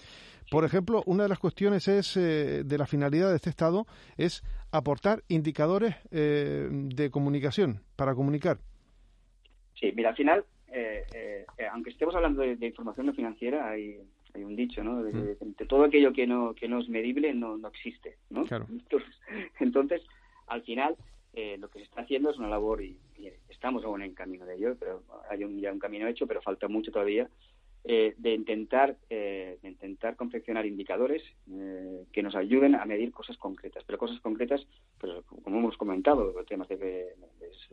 Por 0.50 0.64
ejemplo, 0.64 1.02
una 1.06 1.24
de 1.24 1.28
las 1.28 1.38
cuestiones 1.38 1.88
es 1.88 2.16
eh, 2.16 2.64
de 2.64 2.78
la 2.78 2.86
finalidad 2.86 3.30
de 3.30 3.36
este 3.36 3.50
Estado 3.50 3.86
es 4.16 4.42
aportar 4.70 5.22
indicadores 5.28 5.96
eh, 6.10 6.68
de 6.70 7.10
comunicación 7.10 7.80
para 7.96 8.14
comunicar. 8.14 8.58
Sí, 9.78 9.92
mira, 9.94 10.10
al 10.10 10.16
final, 10.16 10.44
eh, 10.68 11.44
aunque 11.72 11.90
estemos 11.90 12.14
hablando 12.14 12.42
de, 12.42 12.66
información 12.66 13.06
no 13.06 13.14
financiera, 13.14 13.68
hay, 13.68 13.98
hay 14.34 14.44
un 14.44 14.56
dicho, 14.56 14.84
¿no? 14.84 15.02
De, 15.02 15.12
mm. 15.12 15.66
todo 15.66 15.84
aquello 15.84 16.12
que 16.12 16.26
no, 16.26 16.54
que 16.54 16.68
no 16.68 16.80
es 16.80 16.88
medible 16.88 17.32
no, 17.34 17.56
no 17.56 17.68
existe, 17.68 18.18
¿no? 18.30 18.44
Claro. 18.44 18.66
Entonces, 19.60 20.02
al 20.46 20.62
final, 20.62 20.96
lo 21.58 21.68
que 21.68 21.80
se 21.80 21.84
está 21.86 22.02
haciendo 22.02 22.30
es 22.30 22.38
una 22.38 22.48
labor 22.48 22.82
y, 22.82 22.98
estamos 23.48 23.84
aún 23.84 24.02
en 24.02 24.12
camino 24.12 24.44
de 24.44 24.56
ello, 24.56 24.76
pero 24.78 25.02
hay 25.30 25.42
un, 25.42 25.58
ya 25.58 25.72
un 25.72 25.78
camino 25.78 26.06
hecho, 26.06 26.26
pero 26.26 26.42
falta 26.42 26.68
mucho 26.68 26.92
todavía 26.92 27.30
eh, 27.86 28.14
de 28.16 28.32
intentar 28.32 28.96
eh, 29.10 29.58
de 29.60 29.68
intentar 29.68 30.16
confeccionar 30.16 30.64
indicadores 30.64 31.22
eh, 31.52 32.06
que 32.14 32.22
nos 32.22 32.34
ayuden 32.34 32.76
a 32.76 32.86
medir 32.86 33.12
cosas 33.12 33.36
concretas, 33.36 33.84
pero 33.84 33.98
cosas 33.98 34.18
concretas, 34.20 34.66
pues, 34.98 35.12
como 35.26 35.58
hemos 35.58 35.76
comentado, 35.76 36.32
temas 36.48 36.66
de, 36.68 37.14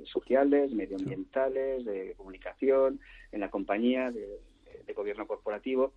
sociales, 0.04 0.74
medioambientales, 0.74 1.86
de 1.86 2.14
comunicación, 2.18 3.00
en 3.32 3.40
la 3.40 3.50
compañía, 3.50 4.12
de, 4.12 4.38
gobierno 4.94 5.26
corporativo. 5.26 5.94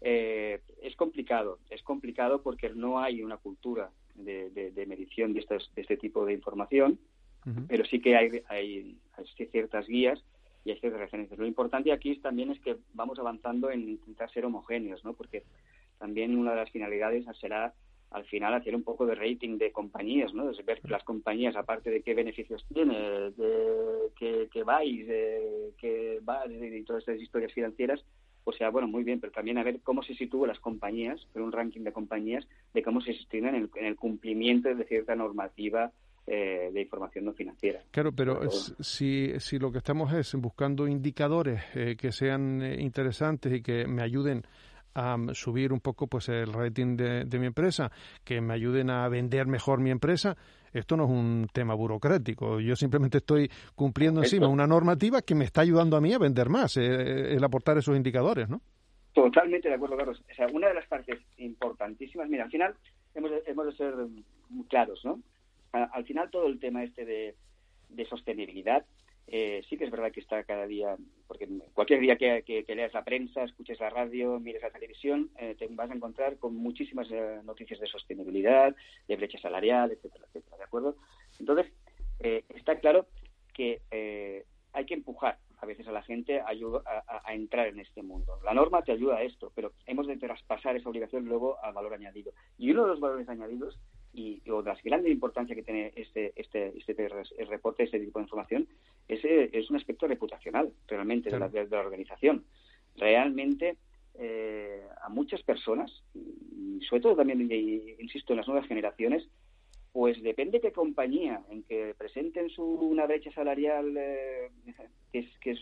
es 0.00 0.94
complicado, 0.94 1.58
es 1.68 1.82
complicado 1.82 2.40
porque 2.40 2.70
no 2.70 3.00
hay 3.00 3.24
una 3.24 3.38
cultura 3.38 3.90
de, 4.14 4.84
medición 4.86 5.32
de, 5.32 5.44
este 5.74 5.96
tipo 5.96 6.24
de 6.24 6.34
información, 6.34 7.00
pero 7.66 7.84
sí 7.86 8.00
que 8.00 8.14
hay, 8.14 8.42
hay 8.46 8.96
ciertas 9.50 9.88
guías 9.88 10.22
y 10.64 10.70
hay 10.70 10.80
ciertas 10.80 11.00
referencias. 11.00 11.38
Lo 11.38 11.46
importante 11.46 11.92
aquí 11.92 12.16
también 12.16 12.50
es 12.50 12.60
que 12.60 12.76
vamos 12.94 13.18
avanzando 13.18 13.70
en 13.70 13.88
intentar 13.88 14.30
ser 14.30 14.44
homogéneos, 14.44 15.04
¿no? 15.04 15.14
Porque 15.14 15.44
también 15.98 16.36
una 16.36 16.50
de 16.50 16.56
las 16.56 16.70
finalidades 16.70 17.24
será 17.40 17.74
al 18.10 18.24
final 18.24 18.54
hacer 18.54 18.74
un 18.74 18.82
poco 18.82 19.04
de 19.06 19.14
rating 19.14 19.58
de 19.58 19.70
compañías, 19.70 20.32
¿no? 20.32 20.50
Es 20.50 20.64
ver 20.64 20.80
las 20.88 21.04
compañías, 21.04 21.56
aparte 21.56 21.90
de 21.90 22.02
qué 22.02 22.14
beneficios 22.14 22.64
tiene, 22.72 22.96
de 22.96 24.48
qué, 24.50 24.62
vais, 24.62 25.06
de 25.06 25.72
qué 25.76 26.18
vas 26.22 26.50
y 26.50 26.82
todas 26.84 27.02
estas 27.02 27.20
historias 27.20 27.52
financieras, 27.52 28.02
o 28.44 28.52
sea, 28.52 28.70
bueno, 28.70 28.88
muy 28.88 29.04
bien, 29.04 29.20
pero 29.20 29.30
también 29.30 29.58
a 29.58 29.62
ver 29.62 29.80
cómo 29.82 30.02
se 30.02 30.14
sitúan 30.14 30.48
las 30.48 30.58
compañías, 30.58 31.20
pero 31.34 31.44
un 31.44 31.52
ranking 31.52 31.82
de 31.82 31.92
compañías, 31.92 32.48
de 32.72 32.82
cómo 32.82 33.02
se 33.02 33.12
sitúan 33.12 33.54
en 33.54 33.84
el 33.84 33.96
cumplimiento 33.96 34.74
de 34.74 34.84
cierta 34.84 35.14
normativa 35.14 35.92
eh, 36.30 36.68
de 36.70 36.82
información 36.82 37.24
no 37.24 37.32
financiera. 37.32 37.80
Claro, 37.90 38.12
pero 38.12 38.50
si, 38.50 39.32
si 39.40 39.58
lo 39.58 39.72
que 39.72 39.78
estamos 39.78 40.12
es 40.12 40.34
buscando 40.34 40.86
indicadores 40.86 41.62
eh, 41.74 41.96
que 41.96 42.12
sean 42.12 42.60
eh, 42.60 42.82
interesantes 42.82 43.50
y 43.50 43.62
que 43.62 43.86
me 43.86 44.02
ayuden 44.02 44.42
a 44.92 45.16
subir 45.32 45.72
un 45.72 45.80
poco 45.80 46.06
pues 46.06 46.28
el 46.28 46.52
rating 46.52 46.98
de, 46.98 47.38
mi 47.38 47.46
empresa, 47.46 47.90
que 48.24 48.42
me 48.42 48.52
ayuden 48.52 48.90
a 48.90 49.08
vender 49.08 49.46
mejor 49.46 49.80
mi 49.80 49.90
empresa, 49.90 50.36
esto 50.70 50.98
no 50.98 51.04
es 51.04 51.10
un 51.10 51.48
tema 51.50 51.72
burocrático. 51.72 52.60
Yo 52.60 52.76
simplemente 52.76 53.18
estoy 53.18 53.50
cumpliendo 53.74 54.20
encima 54.20 54.48
una 54.48 54.66
normativa 54.66 55.22
que 55.22 55.34
me 55.34 55.46
está 55.46 55.62
ayudando 55.62 55.96
a 55.96 56.02
mí 56.02 56.12
a 56.12 56.18
vender 56.18 56.50
más, 56.50 56.76
el 56.76 57.42
aportar 57.42 57.78
esos 57.78 57.96
indicadores, 57.96 58.50
¿no? 58.50 58.60
Totalmente 59.14 59.68
de 59.68 59.76
acuerdo, 59.76 59.96
Carlos. 59.96 60.22
O 60.30 60.34
sea, 60.34 60.46
una 60.48 60.68
de 60.68 60.74
las 60.74 60.86
partes 60.86 61.18
importantísimas, 61.38 62.28
mira, 62.28 62.44
al 62.44 62.50
final 62.50 62.74
hemos 63.14 63.30
hemos 63.46 63.66
de 63.66 63.72
ser 63.72 63.94
claros, 64.68 65.02
¿no? 65.04 65.20
Al 65.72 66.04
final 66.04 66.30
todo 66.30 66.46
el 66.46 66.58
tema 66.58 66.84
este 66.84 67.04
de, 67.04 67.34
sostenibilidad 68.08 68.84
eh, 69.30 69.62
sí 69.68 69.76
que 69.76 69.84
es 69.84 69.90
verdad 69.90 70.10
que 70.10 70.20
está 70.20 70.42
cada 70.44 70.66
día, 70.66 70.96
porque 71.26 71.46
cualquier 71.74 72.00
día 72.00 72.16
que, 72.16 72.64
leas 72.66 72.94
la 72.94 73.04
prensa, 73.04 73.44
escuches 73.44 73.78
la 73.78 73.90
radio, 73.90 74.40
mires 74.40 74.62
la 74.62 74.70
televisión, 74.70 75.30
eh, 75.36 75.54
te 75.58 75.66
vas 75.66 75.90
a 75.90 75.94
encontrar 75.94 76.38
con 76.38 76.56
muchísimas 76.56 77.10
eh, 77.10 77.40
noticias 77.44 77.78
de 77.78 77.86
sostenibilidad, 77.88 78.74
de 79.06 79.16
brecha 79.16 79.38
salarial, 79.38 79.90
etcétera, 79.90 80.24
etcétera, 80.28 80.56
¿de 80.56 80.64
acuerdo? 80.64 80.96
Entonces, 81.38 81.70
está 82.20 82.78
claro 82.78 83.06
que 83.52 83.82
hay 84.72 84.86
que 84.86 84.94
empujar 84.94 85.38
a 85.60 85.66
veces 85.66 85.86
a 85.88 85.92
la 85.92 86.02
gente 86.02 86.40
a, 86.40 86.48
a, 87.24 87.34
entrar 87.34 87.66
en 87.66 87.80
este 87.80 88.02
mundo. 88.02 88.38
La 88.44 88.54
norma 88.54 88.82
te 88.82 88.92
ayuda 88.92 89.16
a 89.16 89.22
esto, 89.22 89.52
pero 89.54 89.72
hemos 89.86 90.06
de 90.06 90.16
traspasar 90.16 90.76
esa 90.76 90.88
obligación 90.88 91.26
luego 91.26 91.62
al 91.62 91.74
valor 91.74 91.94
añadido. 91.94 92.32
Y 92.56 92.70
uno 92.70 92.84
de 92.84 92.88
los 92.88 93.00
valores 93.00 93.28
añadidos 93.28 93.78
y, 94.12 94.42
o 94.50 94.62
de 94.62 94.70
las 94.70 94.82
grandes 94.82 95.12
importancia 95.12 95.54
que 95.54 95.62
tiene 95.62 95.92
este, 95.96 96.32
este, 96.36 96.72
este 96.76 97.08
el 97.38 97.46
reporte, 97.46 97.84
este 97.84 98.00
tipo 98.00 98.18
de 98.18 98.24
información, 98.24 98.66
es, 99.06 99.20
es 99.24 99.70
un 99.70 99.76
aspecto 99.76 100.06
reputacional 100.06 100.72
realmente 100.86 101.30
de, 101.30 101.38
la, 101.38 101.48
de, 101.48 101.66
la, 101.68 101.80
organización. 101.80 102.44
Realmente 102.96 103.76
eh, 104.14 104.82
a 105.02 105.08
muchas 105.08 105.42
personas, 105.42 106.02
y 106.14 106.80
sobre 106.88 107.02
todo 107.02 107.16
también, 107.16 107.48
insisto, 108.00 108.32
en 108.32 108.38
las 108.38 108.48
nuevas 108.48 108.66
generaciones, 108.66 109.28
pues 109.92 110.22
depende 110.22 110.60
qué 110.60 110.72
compañía 110.72 111.42
en 111.50 111.62
que 111.62 111.94
presenten 111.96 112.50
su, 112.50 112.64
una 112.64 113.06
brecha 113.06 113.32
salarial 113.32 113.94
eh, 113.96 114.50
que 115.12 115.18
es, 115.20 115.38
que 115.40 115.52
es 115.52 115.60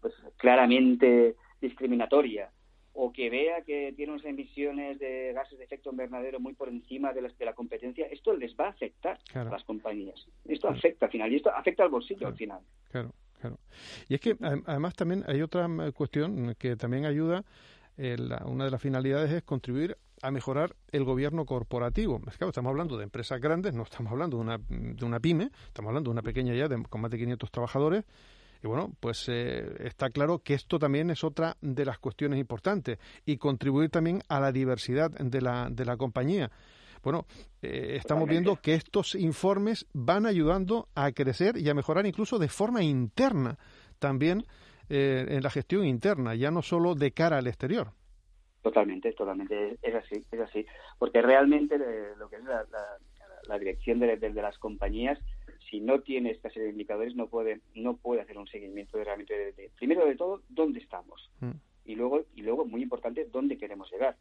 pues, 0.00 0.14
claramente 0.36 1.36
discriminatoria 1.60 2.50
o 2.98 3.12
que 3.12 3.28
vea 3.28 3.62
que 3.62 3.92
tiene 3.94 4.12
unas 4.12 4.24
emisiones 4.24 4.98
de 4.98 5.32
gases 5.34 5.58
de 5.58 5.64
efecto 5.64 5.90
invernadero 5.90 6.40
muy 6.40 6.54
por 6.54 6.68
encima 6.68 7.12
de, 7.12 7.22
las, 7.22 7.36
de 7.36 7.44
la 7.44 7.52
competencia, 7.52 8.06
esto 8.06 8.34
les 8.34 8.56
va 8.56 8.66
a 8.66 8.70
afectar 8.70 9.18
a 9.34 9.44
las 9.44 9.64
compañías. 9.64 10.26
Esto 10.46 10.68
afecta 10.68 11.06
al 11.06 11.12
final 11.12 11.30
y 11.30 11.36
esto 11.36 11.50
afecta 11.50 11.82
al 11.82 11.90
bolsillo 11.90 12.26
al 12.26 12.36
final. 12.36 12.60
Claro, 12.90 13.12
claro. 13.38 13.58
Y 14.08 14.14
es 14.14 14.20
que 14.20 14.36
además 14.40 14.94
también 14.94 15.24
hay 15.26 15.42
otra 15.42 15.68
mm, 15.68 15.92
cuestión 15.92 16.54
que 16.58 16.76
también 16.76 17.04
ayuda, 17.04 17.44
eh, 17.98 18.16
una 18.46 18.64
de 18.64 18.70
las 18.70 18.80
finalidades 18.80 19.30
es 19.30 19.42
contribuir 19.42 19.98
a 20.22 20.30
mejorar 20.30 20.74
el 20.90 21.04
gobierno 21.04 21.44
corporativo. 21.44 22.18
Claro, 22.20 22.48
estamos 22.48 22.70
hablando 22.70 22.96
de 22.96 23.04
empresas 23.04 23.38
grandes, 23.40 23.74
no 23.74 23.82
estamos 23.82 24.10
hablando 24.10 24.38
de 24.38 24.42
una, 24.42 24.58
de 24.58 25.04
una 25.04 25.20
pyme, 25.20 25.50
estamos 25.66 25.90
hablando 25.90 26.08
de 26.08 26.12
una 26.12 26.22
pequeña 26.22 26.54
ya 26.54 26.66
de, 26.68 26.82
con 26.84 27.02
más 27.02 27.10
de 27.10 27.18
500 27.18 27.50
trabajadores 27.50 28.04
bueno, 28.66 28.92
pues 29.00 29.28
eh, 29.28 29.64
está 29.80 30.10
claro 30.10 30.40
que 30.40 30.54
esto 30.54 30.78
también 30.78 31.10
es 31.10 31.24
otra 31.24 31.56
de 31.60 31.84
las 31.84 31.98
cuestiones 31.98 32.38
importantes 32.38 32.98
y 33.24 33.36
contribuir 33.36 33.90
también 33.90 34.20
a 34.28 34.40
la 34.40 34.52
diversidad 34.52 35.10
de 35.10 35.40
la, 35.40 35.68
de 35.70 35.84
la 35.84 35.96
compañía. 35.96 36.50
Bueno, 37.02 37.26
eh, 37.62 37.96
estamos 37.96 38.28
viendo 38.28 38.56
que 38.56 38.74
estos 38.74 39.14
informes 39.14 39.86
van 39.92 40.26
ayudando 40.26 40.88
a 40.94 41.12
crecer 41.12 41.56
y 41.56 41.68
a 41.68 41.74
mejorar 41.74 42.06
incluso 42.06 42.38
de 42.38 42.48
forma 42.48 42.82
interna 42.82 43.58
también 43.98 44.44
eh, 44.88 45.24
en 45.28 45.42
la 45.42 45.50
gestión 45.50 45.84
interna, 45.84 46.34
ya 46.34 46.50
no 46.50 46.62
solo 46.62 46.94
de 46.94 47.12
cara 47.12 47.38
al 47.38 47.46
exterior. 47.46 47.92
Totalmente, 48.62 49.12
totalmente, 49.12 49.78
es 49.80 49.94
así, 49.94 50.24
es 50.32 50.40
así, 50.40 50.66
porque 50.98 51.22
realmente 51.22 51.78
lo 52.18 52.28
que 52.28 52.36
es 52.36 52.44
la, 52.44 53.58
dirección 53.58 54.00
de, 54.00 54.32
las 54.34 54.58
compañías 54.58 55.20
si 55.70 55.80
no 55.80 56.00
tiene 56.00 56.30
esta 56.30 56.48
serie 56.50 56.64
de 56.64 56.72
indicadores 56.72 57.14
no 57.14 57.28
puede 57.28 57.60
no 57.74 57.96
puede 57.96 58.20
hacer 58.20 58.38
un 58.38 58.46
seguimiento 58.46 58.98
de 58.98 59.04
realmente 59.04 59.52
de, 59.52 59.70
primero 59.76 60.06
de 60.06 60.16
todo 60.16 60.42
dónde 60.48 60.80
estamos 60.80 61.30
mm. 61.40 61.50
y 61.86 61.94
luego 61.94 62.24
y 62.34 62.42
luego 62.42 62.64
muy 62.64 62.82
importante 62.82 63.28
dónde 63.30 63.58
queremos 63.58 63.90
llegar 63.90 64.16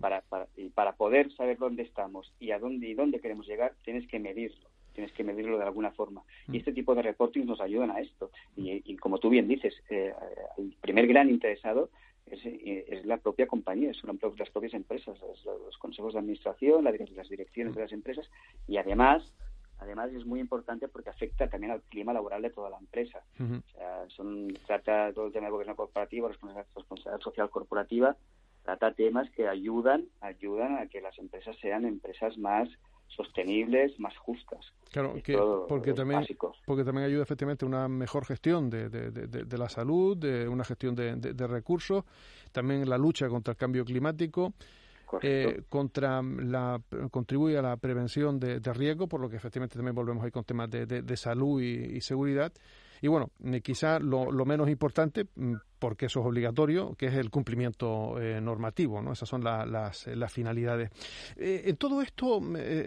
para, 0.00 0.20
para, 0.22 0.46
y 0.56 0.68
para 0.68 0.94
poder 0.94 1.32
saber 1.32 1.58
dónde 1.58 1.82
estamos 1.82 2.32
y 2.38 2.52
a 2.52 2.58
dónde 2.58 2.86
y 2.86 2.94
dónde 2.94 3.20
queremos 3.20 3.46
llegar 3.46 3.74
tienes 3.84 4.06
que 4.06 4.18
medirlo 4.18 4.68
tienes 4.92 5.12
que 5.12 5.24
medirlo 5.24 5.58
de 5.58 5.64
alguna 5.64 5.90
forma. 5.92 6.22
Y 6.48 6.52
mm. 6.52 6.56
este 6.56 6.72
tipo 6.72 6.94
de 6.94 7.02
reportings 7.02 7.46
nos 7.46 7.60
ayudan 7.60 7.90
a 7.90 8.00
esto. 8.00 8.30
Y, 8.56 8.96
como 8.96 9.18
tú 9.18 9.30
bien 9.30 9.48
dices 9.48 9.74
eh, 9.90 10.12
el 10.58 10.76
primer 10.80 11.06
gran 11.06 11.30
interesado 11.30 11.90
es, 12.26 12.44
eh, 12.44 12.84
es, 12.88 13.04
la 13.04 13.18
propia 13.18 13.46
compañía, 13.46 13.92
son 13.94 14.18
las 14.38 14.50
propias 14.50 14.74
empresas, 14.74 15.18
los, 15.20 15.78
consejos 15.78 16.12
de 16.12 16.20
administración, 16.20 16.84
las 16.84 17.28
direcciones 17.28 17.74
de 17.74 17.80
las 17.80 17.92
empresas 17.92 18.30
y 18.68 18.76
además 18.76 19.34
además 19.82 20.12
es 20.12 20.24
muy 20.24 20.40
importante 20.40 20.88
porque 20.88 21.10
afecta 21.10 21.48
también 21.48 21.72
al 21.72 21.82
clima 21.82 22.12
laboral 22.12 22.42
de 22.42 22.50
toda 22.50 22.70
la 22.70 22.78
empresa. 22.78 23.22
o 23.38 23.70
sea, 23.72 24.08
son, 24.08 24.48
trata 24.66 25.12
todo 25.12 25.26
el 25.26 25.32
tema 25.32 25.46
de 25.46 25.52
gobierno 25.52 25.76
corporativo, 25.76 26.28
responsabilidad 26.28 27.20
social 27.20 27.50
corporativa, 27.50 28.16
trata 28.62 28.94
temas 28.94 29.30
que 29.30 29.48
ayudan, 29.48 30.06
ayudan 30.20 30.78
a 30.78 30.86
que 30.86 31.00
las 31.00 31.18
empresas 31.18 31.56
sean 31.60 31.84
empresas 31.84 32.38
más 32.38 32.68
sostenibles, 33.08 33.98
más 34.00 34.16
justas. 34.16 34.64
Claro, 34.90 35.14
que, 35.22 35.38
porque, 35.68 35.92
también, 35.92 36.24
porque 36.66 36.84
también 36.84 37.06
ayuda 37.06 37.22
efectivamente 37.22 37.64
a 37.64 37.68
una 37.68 37.88
mejor 37.88 38.24
gestión 38.24 38.70
de, 38.70 38.88
de, 38.88 39.10
de, 39.10 39.58
la 39.58 39.68
salud, 39.68 40.16
de 40.16 40.48
una 40.48 40.64
gestión 40.64 40.94
de, 40.94 41.46
recursos, 41.46 42.04
también 42.52 42.88
la 42.88 42.98
lucha 42.98 43.28
contra 43.28 43.52
el 43.52 43.56
cambio 43.56 43.84
climático. 43.84 44.52
Eh, 45.20 45.62
contra 45.68 46.22
la, 46.22 46.80
contribuye 47.10 47.58
a 47.58 47.62
la 47.62 47.76
prevención 47.76 48.38
de, 48.38 48.60
riesgo, 48.72 49.08
por 49.08 49.20
lo 49.20 49.28
que 49.28 49.36
efectivamente 49.36 49.76
también 49.76 49.94
volvemos 49.94 50.24
ahí 50.24 50.30
con 50.30 50.44
temas 50.44 50.70
de, 50.70 50.86
de, 50.86 51.16
salud 51.16 51.60
y, 51.60 52.00
seguridad. 52.00 52.52
Y 53.00 53.08
bueno, 53.08 53.30
eh, 53.44 53.60
quizá 53.60 53.98
lo, 53.98 54.30
menos 54.44 54.68
importante, 54.68 55.26
mm, 55.34 55.54
porque 55.78 56.06
eso 56.06 56.20
es 56.20 56.26
obligatorio, 56.26 56.94
que 56.94 57.06
es 57.06 57.14
el 57.14 57.30
cumplimiento 57.30 58.20
eh, 58.20 58.40
normativo, 58.40 59.02
¿no? 59.02 59.12
Esas 59.12 59.28
son 59.28 59.42
las, 59.42 59.68
las, 59.68 60.32
finalidades. 60.32 60.90
en 61.36 61.76
todo 61.76 62.00
esto, 62.00 62.40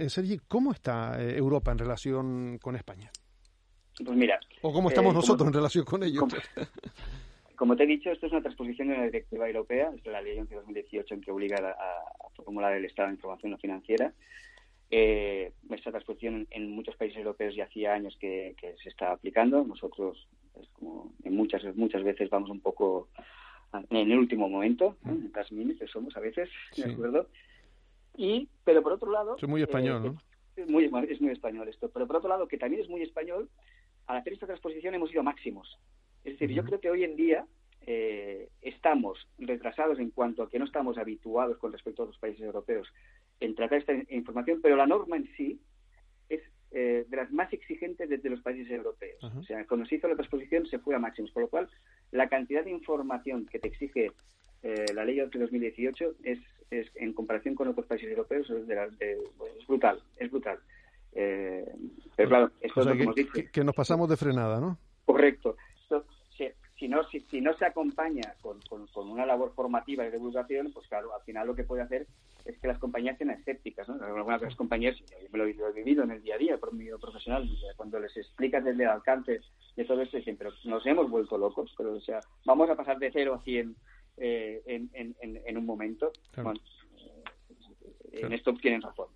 Sergi, 0.08 0.40
¿cómo 0.48 0.72
está 0.72 1.22
Europa 1.22 1.72
en 1.72 1.78
relación 1.78 2.58
con 2.60 2.76
España? 2.76 3.12
Pues 4.04 4.18
mira. 4.18 4.40
¿O 4.62 4.74
cómo 4.74 4.90
estamos 4.90 5.14
nosotros 5.14 5.48
en 5.48 5.54
relación 5.54 5.86
con 5.86 6.04
ellos? 6.04 6.20
Como 6.20 6.36
te 7.76 7.84
he 7.84 7.88
dicho, 7.88 8.12
esto 8.12 8.26
es 8.26 8.32
una 8.32 8.42
transposición 8.42 8.90
de 8.90 8.98
la 8.98 9.06
Directiva 9.06 9.48
Europea, 9.48 9.92
es 9.96 10.06
la 10.06 10.22
Ley 10.22 10.38
11 10.40 10.56
2018 10.56 11.14
en 11.14 11.22
que 11.22 11.32
obliga 11.32 11.58
a, 11.58 12.30
formular 12.36 12.74
el 12.74 12.86
Estado 12.86 13.10
de 13.10 13.16
Información 13.16 13.52
no 13.52 13.58
financiera. 13.58 14.14
Eh, 14.92 15.52
esta 15.72 15.92
transposición 15.92 16.48
en 16.52 16.72
muchos 16.72 16.96
países 16.96 17.18
europeos 17.18 17.56
ya 17.56 17.66
hacía 17.66 17.94
años 17.94 18.16
que, 18.20 18.56
se 18.84 18.90
está 18.90 19.12
aplicando. 19.12 19.64
Nosotros, 19.64 20.28
es 20.60 20.68
como 20.74 21.12
en 21.24 21.36
muchas 21.36 21.64
muchas 21.76 22.04
veces 22.04 22.30
vamos 22.30 22.50
un 22.50 22.60
poco 22.60 23.08
en 23.90 24.12
el 24.12 24.18
último 24.18 24.48
momento, 24.48 24.98
en 25.06 25.32
las 25.34 25.50
que 25.50 25.88
somos 25.88 26.16
a 26.16 26.20
veces, 26.20 26.50
¿de 26.76 26.92
acuerdo? 26.92 27.28
Y, 28.18 28.48
pero 28.64 28.82
por 28.82 28.94
otro 28.94 29.12
lado... 29.12 29.36
Es 29.36 29.48
muy 29.48 29.62
español, 29.62 30.04
¿no? 30.04 30.22
Es 30.56 30.70
muy, 30.70 30.86
es 30.86 31.22
muy 31.22 31.32
español 31.32 31.68
esto. 31.68 31.90
Pero 31.90 32.08
por 32.08 32.16
otro 32.18 32.30
lado, 32.30 32.48
que 32.48 32.58
también 32.58 32.82
es 32.82 32.90
muy 32.90 33.02
español, 33.02 33.50
al 34.08 34.18
hacer 34.18 34.34
esta 34.34 34.46
transposición 34.46 34.94
hemos 34.94 35.12
ido 35.12 35.22
a 35.22 35.24
máximos. 35.24 35.78
Es 36.26 36.34
decir, 36.34 36.52
yo 36.52 36.64
creo 36.64 36.80
que 36.80 36.90
hoy 36.90 37.04
en 37.04 37.16
día 37.16 37.46
eh, 37.86 38.50
estamos 38.64 39.28
retrasados 39.38 40.00
en 40.00 40.10
cuanto 40.10 40.42
a 40.42 40.50
que 40.50 40.58
no 40.58 40.66
estamos 40.66 40.98
habituados 40.98 41.60
con 41.60 41.72
respecto 41.72 42.02
a 42.02 42.06
otros 42.06 42.20
países 42.20 42.42
europeos 42.42 42.92
en 43.40 43.54
tratar 43.54 43.78
esta 43.78 43.94
información, 44.10 44.60
pero 44.62 44.76
la 44.76 44.88
norma 44.88 45.18
en 45.18 45.30
sí 45.38 45.60
es 46.28 46.42
eh, 46.72 47.06
de 47.08 47.18
las 47.18 47.32
más 47.32 47.54
exigentes 47.54 48.10
desde 48.10 48.32
los 48.32 48.42
países 48.42 48.72
europeos. 48.72 49.24
O 49.24 49.44
sea, 49.44 49.64
cuando 49.68 49.86
se 49.86 49.96
hizo 49.96 50.08
la 50.08 50.16
transposición 50.16 50.66
se 50.66 50.80
fue 50.80 50.96
a 50.96 51.00
máximos, 51.00 51.30
por 51.30 51.44
lo 51.44 51.50
cual 51.50 51.70
la 52.12 52.28
cantidad 52.28 52.64
de 52.64 52.72
información 52.72 53.46
que 53.46 53.60
te 53.60 53.68
exige 53.68 54.12
eh, 54.64 54.86
la 54.96 55.06
ley 55.06 55.18
de 55.18 55.28
2018 55.28 56.16
es, 56.24 56.40
es, 56.72 56.88
en 56.96 57.14
comparación 57.14 57.54
con 57.54 57.68
otros 57.68 57.86
países 57.86 58.10
europeos, 58.10 58.50
es, 58.50 58.68
es 59.00 59.68
brutal, 59.68 60.02
es 60.18 60.32
brutal. 60.32 60.58
pero 61.14 62.30
claro, 62.30 62.52
esto 62.62 62.80
es 62.80 62.86
lo 62.88 62.94
que, 62.94 63.04
hemos 63.04 63.16
dicho. 63.16 63.32
que 63.54 63.64
nos 63.64 63.76
pasamos 63.76 64.10
de 64.10 64.18
frenada, 64.18 64.60
¿no? 64.60 64.80
Correcto 65.06 65.56
si 66.78 66.88
no, 66.88 67.04
si, 67.06 67.22
si 67.22 67.40
no 67.42 67.56
se 67.58 67.66
acompaña 67.66 68.36
con, 68.42 68.60
con, 68.70 69.10
una 69.10 69.26
labor 69.26 69.54
formativa 69.56 70.04
y 70.04 70.08
de 70.08 70.18
divulgación, 70.18 70.72
pues 70.74 70.88
claro, 70.88 71.16
al 71.16 71.22
final 71.22 71.48
lo 71.48 71.56
que 71.56 71.64
puede 71.64 71.82
hacer 71.82 72.06
es 72.44 72.60
que 72.60 72.68
las 72.68 72.80
compañías 72.80 73.18
sean 73.18 73.32
escépticas, 73.32 73.88
¿no? 73.88 74.04
Algunas 74.04 74.42
de 74.42 74.48
las 74.48 74.56
compañías, 74.56 74.96
yo 74.98 75.30
me 75.32 75.40
lo, 75.40 75.46
he 75.46 75.74
vivido 75.74 76.04
en 76.04 76.12
el 76.12 76.22
día 76.22 76.36
a 76.36 76.38
día 76.38 76.58
por 76.58 76.74
mi 76.74 76.86
profesional, 77.02 77.50
cuando 77.78 78.00
les 78.00 78.16
explicas 78.18 78.64
desde 78.64 78.84
el 78.84 78.90
alcance 78.90 79.42
de 79.76 79.86
todo 79.86 80.02
esto, 80.02 80.18
dicen, 80.18 80.38
pero 80.38 80.52
nos 80.66 80.86
hemos 80.86 81.10
vuelto 81.10 81.38
locos, 81.38 81.74
pero 81.78 81.94
o 81.94 82.02
sea, 82.02 82.20
vamos 82.46 82.70
a 82.70 82.76
pasar 82.76 83.00
de 83.00 83.12
cero 83.12 83.36
a 83.36 83.44
100 83.44 83.76
eh, 84.18 84.62
en, 84.66 84.90
en, 84.94 85.16
en, 85.22 85.58
un 85.58 85.66
momento. 85.66 86.12
Bueno, 86.36 86.60
en 88.22 88.34
esto 88.34 88.54
tienen 88.54 88.82
razón. 88.82 89.08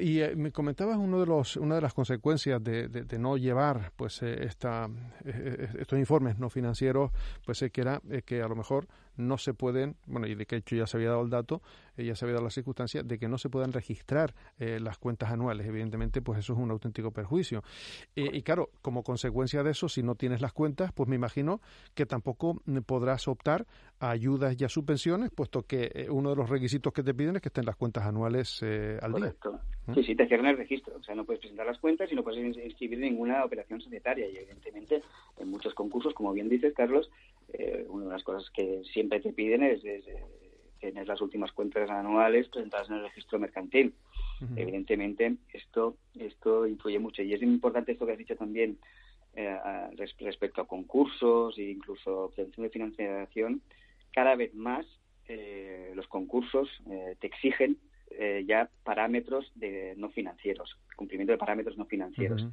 y 0.00 0.20
eh, 0.20 0.34
me 0.36 0.52
comentabas 0.52 0.96
uno 0.96 1.20
de 1.20 1.26
los, 1.26 1.56
una 1.56 1.76
de 1.76 1.80
las 1.80 1.94
consecuencias 1.94 2.62
de, 2.62 2.88
de, 2.88 3.18
no 3.18 3.36
llevar 3.36 3.92
pues 3.96 4.22
eh, 4.22 4.44
esta, 4.44 4.88
eh, 5.24 5.68
estos 5.78 5.98
informes 5.98 6.38
no 6.38 6.50
financieros, 6.50 7.10
pues 7.44 7.64
que 7.72 7.80
era 7.80 8.00
que 8.24 8.42
a 8.42 8.48
lo 8.48 8.56
mejor 8.56 8.86
no 9.16 9.38
se 9.38 9.54
pueden, 9.54 9.96
bueno, 10.06 10.26
y 10.26 10.34
de 10.34 10.46
que 10.46 10.56
hecho 10.56 10.76
ya 10.76 10.86
se 10.86 10.96
había 10.96 11.10
dado 11.10 11.22
el 11.22 11.30
dato, 11.30 11.62
eh, 11.96 12.04
ya 12.04 12.14
se 12.14 12.24
había 12.24 12.34
dado 12.34 12.44
la 12.44 12.50
circunstancia 12.50 13.02
de 13.02 13.18
que 13.18 13.28
no 13.28 13.38
se 13.38 13.48
puedan 13.48 13.72
registrar 13.72 14.34
eh, 14.58 14.78
las 14.80 14.98
cuentas 14.98 15.30
anuales. 15.30 15.66
Evidentemente, 15.66 16.22
pues 16.22 16.38
eso 16.38 16.52
es 16.54 16.58
un 16.58 16.70
auténtico 16.70 17.10
perjuicio. 17.10 17.62
y 18.14 18.42
claro, 18.42 18.70
como 18.82 19.02
consecuencia 19.02 19.62
de 19.62 19.70
eso, 19.70 19.88
si 19.88 20.02
no 20.02 20.14
tienes 20.14 20.40
las 20.40 20.52
cuentas, 20.52 20.92
pues 20.92 21.08
me 21.08 21.16
imagino 21.16 21.60
que 21.94 22.06
tampoco 22.06 22.60
mm, 22.64 22.78
podrás 22.78 23.28
optar 23.28 23.66
a 24.00 24.10
ayudas 24.10 24.60
y 24.60 24.64
a 24.64 24.68
subvenciones, 24.68 25.30
puesto 25.30 25.62
que 25.62 25.90
eh, 25.94 26.10
uno 26.10 26.30
de 26.30 26.36
los 26.36 26.50
requisitos 26.50 26.92
que 26.92 27.02
te 27.02 27.14
piden 27.14 27.36
es 27.36 27.42
que 27.42 27.48
estén 27.48 27.64
las 27.64 27.76
cuentas 27.76 28.04
anuales 28.04 28.62
al 28.62 29.12
Correcto. 29.12 29.50
día. 29.50 29.60
¿Mm? 29.86 29.94
Sí, 29.94 30.02
sí, 30.04 30.14
te 30.14 30.26
cierran 30.26 30.46
el 30.46 30.56
registro. 30.56 30.96
O 30.96 31.02
sea, 31.02 31.14
no 31.14 31.24
puedes 31.24 31.40
presentar 31.40 31.66
las 31.66 31.78
cuentas 31.78 32.10
y 32.10 32.14
no 32.14 32.22
puedes 32.22 32.56
inscribir 32.56 32.98
ninguna 32.98 33.44
operación 33.44 33.80
societaria. 33.80 34.28
Y 34.28 34.36
evidentemente, 34.36 35.02
en 35.38 35.50
muchos 35.50 35.74
concursos, 35.74 36.14
como 36.14 36.32
bien 36.32 36.48
dices, 36.48 36.72
Carlos, 36.74 37.10
eh, 37.52 37.86
una 37.88 38.04
de 38.06 38.10
las 38.10 38.22
cosas 38.22 38.50
que 38.50 38.82
siempre 38.92 39.20
te 39.20 39.32
piden 39.32 39.62
es, 39.62 39.82
tener 40.80 41.06
las 41.08 41.20
últimas 41.20 41.50
cuentas 41.52 41.88
anuales 41.88 42.48
presentadas 42.48 42.88
en 42.90 42.96
el 42.96 43.02
registro 43.04 43.38
mercantil. 43.38 43.94
Evidentemente, 44.56 45.36
esto, 45.52 45.96
esto 46.14 46.66
influye 46.66 46.98
mucho. 46.98 47.22
Y 47.22 47.32
es 47.32 47.42
importante 47.42 47.92
esto 47.92 48.04
que 48.04 48.12
has 48.12 48.18
dicho 48.18 48.36
también 48.36 48.76
eh, 49.34 49.56
respecto 50.18 50.60
a 50.60 50.66
concursos 50.66 51.56
e 51.56 51.70
incluso 51.70 52.24
obtención 52.24 52.64
de 52.64 52.70
financiación. 52.70 53.62
Cada 54.12 54.34
vez 54.34 54.54
más 54.54 54.84
eh, 55.26 55.92
los 55.94 56.06
concursos 56.08 56.68
te 57.18 57.26
exigen 57.26 57.78
ya 58.46 58.68
parámetros 58.84 59.50
de 59.54 59.94
no 59.96 60.10
financieros, 60.10 60.76
cumplimiento 60.94 61.32
de 61.32 61.38
parámetros 61.38 61.78
no 61.78 61.86
financieros. 61.86 62.46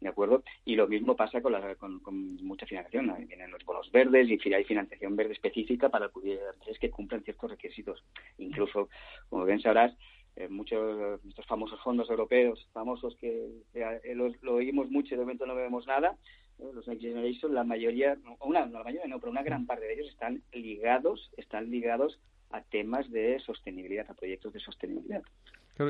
¿De 0.00 0.08
acuerdo? 0.08 0.42
Y 0.64 0.76
lo 0.76 0.86
mismo 0.88 1.16
pasa 1.16 1.40
con, 1.40 1.52
la, 1.52 1.74
con, 1.76 2.00
mucha 2.42 2.66
financiación. 2.66 3.14
Vienen 3.26 3.50
los 3.50 3.64
bonos 3.64 3.90
verdes 3.90 4.28
y 4.28 4.54
hay 4.54 4.64
financiación 4.64 5.16
verde 5.16 5.32
específica 5.32 5.88
para 5.88 6.06
empresas 6.06 6.78
que 6.78 6.90
cumplan 6.90 7.22
ciertos 7.22 7.50
requisitos. 7.50 8.04
Incluso, 8.38 8.88
como 9.28 9.44
bien 9.44 9.60
sabrás, 9.60 9.96
eh, 10.36 10.48
muchos 10.48 11.20
estos 11.26 11.46
famosos 11.46 11.80
fondos 11.82 12.10
europeos, 12.10 12.68
famosos 12.72 13.16
que 13.16 13.48
eh, 13.74 14.14
lo 14.14 14.54
oímos 14.54 14.90
mucho 14.90 15.14
y 15.14 15.16
de 15.16 15.22
momento 15.22 15.46
no 15.46 15.54
vemos 15.54 15.86
nada, 15.86 16.18
eh, 16.58 16.70
los 16.74 16.86
Next 16.86 17.02
Generation, 17.02 17.54
la 17.54 17.64
mayoría, 17.64 18.18
una, 18.40 18.66
no 18.66 18.78
la 18.78 18.84
mayoría 18.84 19.06
no, 19.06 19.18
pero 19.18 19.32
una 19.32 19.42
gran 19.42 19.66
parte 19.66 19.86
de 19.86 19.94
ellos 19.94 20.08
están 20.08 20.42
ligados, 20.52 21.30
están 21.38 21.70
ligados 21.70 22.20
a 22.50 22.60
temas 22.62 23.10
de 23.10 23.38
sostenibilidad, 23.40 24.10
a 24.10 24.14
proyectos 24.14 24.52
de 24.52 24.60
sostenibilidad 24.60 25.22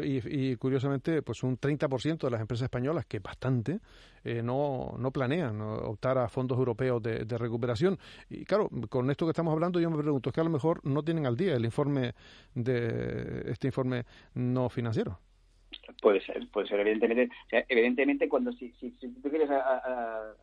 y, 0.02 0.56
curiosamente, 0.56 1.22
pues 1.22 1.42
un 1.42 1.58
30% 1.58 2.18
de 2.18 2.30
las 2.30 2.40
empresas 2.40 2.64
españolas, 2.64 3.06
que 3.06 3.20
bastante, 3.20 3.78
eh, 4.24 4.42
no, 4.42 4.94
no 4.98 5.10
planean 5.12 5.60
optar 5.60 6.18
a 6.18 6.28
fondos 6.28 6.58
europeos 6.58 7.02
de, 7.02 7.38
recuperación. 7.38 7.98
Y 8.28 8.44
claro, 8.44 8.68
con 8.88 9.10
esto 9.10 9.26
que 9.26 9.30
estamos 9.30 9.52
hablando, 9.52 9.78
yo 9.78 9.90
me 9.90 10.02
pregunto, 10.02 10.30
es 10.30 10.34
que 10.34 10.40
a 10.40 10.44
lo 10.44 10.50
mejor 10.50 10.80
no 10.84 11.02
tienen 11.02 11.26
al 11.26 11.36
día 11.36 11.54
el 11.54 11.64
informe 11.64 12.14
de 12.54 13.50
este 13.50 13.68
informe 13.68 14.04
no 14.34 14.68
financiero. 14.68 15.20
Puede 16.00 16.20
ser, 16.20 16.46
puede 16.48 16.68
ser, 16.68 16.80
evidentemente. 16.80 17.34
evidentemente, 17.68 18.28
cuando 18.28 18.52
si, 18.52 18.72
si, 18.80 18.90
tú 18.90 19.30
quieres 19.30 19.50
a, 19.50 20.34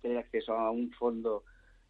tener 0.00 0.18
acceso 0.18 0.54
a 0.54 0.70
un 0.70 0.90
fondo 0.92 1.44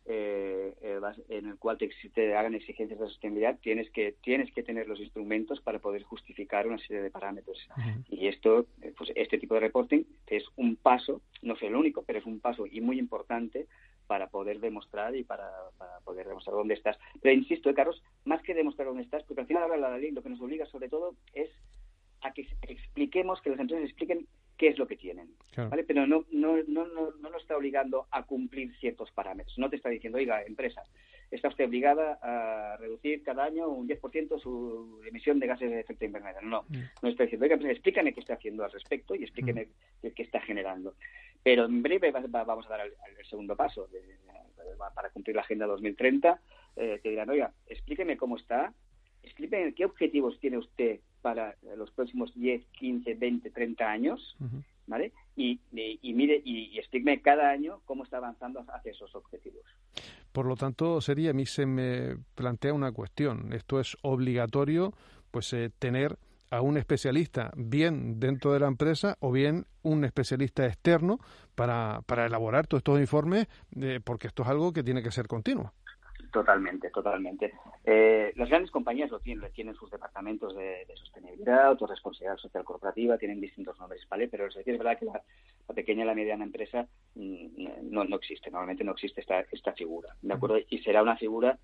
eh, 0.07 0.75
eh 0.81 1.01
en 1.29 1.47
el 1.47 1.59
cual 1.59 1.79
te, 1.79 2.35
hagan 2.35 2.55
exigencias 2.55 2.99
de 2.99 3.07
sostenibilidad, 3.07 3.59
tienes 3.61 3.90
que, 3.90 4.14
tienes 4.23 4.53
que 4.53 4.62
tener 4.62 4.88
los 4.88 5.01
instrumentos 5.01 5.61
para 5.61 5.79
poder 5.79 6.03
justificar 6.03 6.67
una 6.67 6.79
serie 6.79 7.03
de 7.03 7.11
parámetros. 7.11 7.59
Y 8.09 8.29
esto, 8.29 8.67
eh, 8.83 8.93
pues 8.97 9.11
este 9.14 9.38
tipo 9.38 9.55
de 9.55 9.61
reporting 9.61 10.03
es 10.27 10.45
un 10.57 10.77
paso, 10.77 11.21
no 11.43 11.55
es 11.55 11.62
el 11.62 11.75
único, 11.75 12.03
pero 12.03 12.19
es 12.19 12.27
un 12.27 12.40
paso 12.40 12.67
y 12.67 12.81
muy 12.81 12.99
importante 12.99 13.67
para 14.07 14.29
poder 14.29 14.61
demostrar 14.61 15.17
y 15.17 15.25
para, 15.25 15.51
poder 16.05 16.29
demostrar 16.29 16.57
dónde 16.57 16.75
estás. 16.75 16.99
Pero 17.23 17.35
insisto, 17.35 17.71
eh, 17.71 17.75
Carlos, 17.75 18.03
más 18.25 18.43
que 18.43 18.55
demostrar 18.55 18.88
dónde 18.88 19.03
estás, 19.03 19.23
porque 19.25 19.43
al 19.43 19.47
final 19.47 19.62
ahora 19.62 19.77
la 19.77 19.99
ley 19.99 20.11
lo 20.11 20.23
que 20.23 20.29
nos 20.29 20.40
obliga 20.40 20.67
sobre 20.67 20.88
todo 20.88 21.14
es 21.33 21.51
a 22.21 22.33
que 22.33 22.47
expliquemos, 22.62 23.40
que 23.43 23.51
las 23.51 23.61
empresas 23.61 23.85
expliquen 23.85 24.27
qué 24.57 24.69
es 24.69 24.79
lo 24.79 24.87
que 24.87 24.97
tienen. 24.97 25.29
¿vale? 25.57 25.85
Pero 25.85 26.07
no, 26.07 26.25
no, 26.31 26.57
no, 26.67 26.87
no, 26.87 27.11
no 27.21 27.31
nos 27.31 27.43
está 27.43 27.57
obligando 27.57 28.07
a 28.11 28.25
cumplir 28.25 28.75
ciertos 28.79 29.11
parámetros. 29.12 29.59
No 29.59 29.71
te 29.71 29.77
está 29.77 29.88
diciendo, 29.88 30.19
oiga, 30.19 30.43
empresa, 30.43 30.83
está 31.31 31.49
usted 31.49 31.67
obligada 31.67 32.19
a 32.23 32.77
reducir 32.77 33.23
cada 33.23 33.45
año 33.45 33.69
un 33.69 33.88
10% 33.88 34.40
su 34.40 35.01
emisión 35.07 35.38
de 35.38 35.47
gases 35.47 35.71
de 35.71 35.81
efecto 35.81 36.05
invernadero. 36.05 36.47
No, 36.47 36.64
mm. 36.69 36.79
no 37.03 37.09
está 37.09 37.25
diciendo, 37.25 37.45
oiga, 37.45 37.55
empresa, 37.55 37.73
explícame 37.73 38.12
qué 38.12 38.21
está 38.21 38.35
haciendo 38.35 38.64
al 38.64 38.73
respecto 38.73 39.14
y 39.14 39.23
explíqueme 39.23 39.67
mm. 40.03 40.09
qué, 40.14 40.23
está 40.23 40.40
generando. 40.40 40.95
Pero 41.43 41.64
en 41.67 41.83
breve 41.83 42.11
vamos 42.11 42.67
a 42.67 42.71
dar 42.71 42.87
el, 42.87 43.27
segundo 43.27 43.57
paso 43.57 43.88
para 44.95 45.11
cumplir 45.11 45.37
la 45.37 45.43
Agenda 45.43 45.67
2030. 45.67 46.40
Eh, 46.77 47.01
que 47.03 47.11
dirán, 47.11 47.31
oiga, 47.31 47.53
explíqueme 47.69 48.17
cómo 48.17 48.37
está, 48.37 48.73
explíqueme 49.23 49.75
qué 49.75 49.85
objetivos 49.85 50.38
tiene 50.40 50.59
usted 50.59 50.99
para 51.25 51.57
los 51.79 51.91
próximos 51.93 52.35
10, 52.35 52.67
15, 52.73 53.15
20, 53.15 53.51
30 53.51 53.91
años, 53.91 54.37
¿vale? 54.87 55.15
Y, 55.35 55.59
y, 55.73 56.13
mire 56.13 56.39
y, 56.45 56.79
explíqueme 56.79 57.23
cada 57.23 57.49
año 57.49 57.81
cómo 57.87 58.05
está 58.05 58.19
avanzando 58.19 58.63
hacia 58.69 58.93
esos 58.93 59.15
objetivos. 59.15 59.65
Por 60.33 60.45
lo 60.45 60.55
tanto, 60.55 61.01
sería 61.01 61.31
a 61.31 61.33
mí 61.33 61.47
se 61.47 61.65
me 61.65 62.19
plantea 62.35 62.75
una 62.75 62.93
cuestión. 62.93 63.55
Esto 63.55 63.81
es 63.81 63.97
obligatorio, 64.03 64.93
pues 65.31 65.51
eh, 65.55 65.71
tener 65.79 66.19
a 66.51 66.61
un 66.61 66.77
especialista 66.77 67.53
bien 67.57 68.21
dentro 68.21 68.53
de 68.53 68.61
la 68.61 68.67
empresa 68.67 69.17
o 69.21 69.33
bien 69.33 69.65
un 69.81 70.05
especialista 70.05 70.67
externo 70.67 71.21
para, 71.55 72.03
para 72.05 72.27
elaborar 72.27 72.67
todos 72.67 72.81
estos 72.81 73.01
informes, 73.01 73.47
eh, 73.81 73.99
porque 74.05 74.27
esto 74.27 74.43
es 74.43 74.51
algo 74.51 74.75
que 74.75 74.83
tiene 74.83 75.03
que 75.03 75.11
ser 75.11 75.27
continuo. 75.27 75.73
Totalmente, 76.35 76.90
totalmente. 76.90 77.53
Eh, 77.85 78.33
las 78.35 78.49
grandes 78.49 78.73
compañías 78.73 79.09
lo 79.09 79.20
tienen, 79.20 79.53
tienen 79.53 79.77
sus 79.77 79.88
departamentos 79.88 80.53
de, 80.57 80.85
sostenibilidad, 80.97 81.66
autorresponsabilidad 81.66 82.38
social 82.38 82.64
corporativa, 82.64 83.16
tienen 83.16 83.40
distintos 83.40 83.79
nombres, 83.79 84.03
¿vale? 84.09 84.27
Pero 84.27 84.49
es 84.49 84.66
verdad 84.66 84.99
que 84.99 85.05
la, 85.05 85.23
pequeña 85.73 86.03
y 86.03 86.07
la 86.09 86.14
mediana 86.16 86.42
empresa 86.42 86.88
mm, 87.14 87.88
no, 87.88 88.03
no 88.03 88.16
existe, 88.16 88.51
normalmente 88.51 88.83
no 88.83 88.90
existe 88.90 89.20
esta, 89.20 89.44
esta 89.53 89.75
figura, 89.75 90.16
¿de 90.23 90.35
acuerdo? 90.35 90.59
Y 90.68 90.79
será 90.79 91.05
una 91.05 91.16
figura 91.16 91.57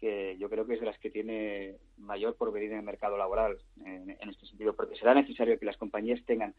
que 0.00 0.36
yo 0.38 0.48
creo 0.48 0.64
que 0.64 0.74
es 0.74 0.80
de 0.80 0.86
las 0.86 0.98
que 1.00 1.10
tiene 1.10 1.74
mayor 1.96 2.36
porvenir 2.36 2.70
en 2.70 2.78
el 2.78 2.84
mercado 2.84 3.16
laboral 3.16 3.58
en, 3.84 4.30
este 4.30 4.46
sentido, 4.46 4.76
porque 4.76 4.94
será 4.94 5.12
necesario 5.12 5.58
que 5.58 5.66
las 5.66 5.76
compañías 5.76 6.24
tengan 6.24 6.54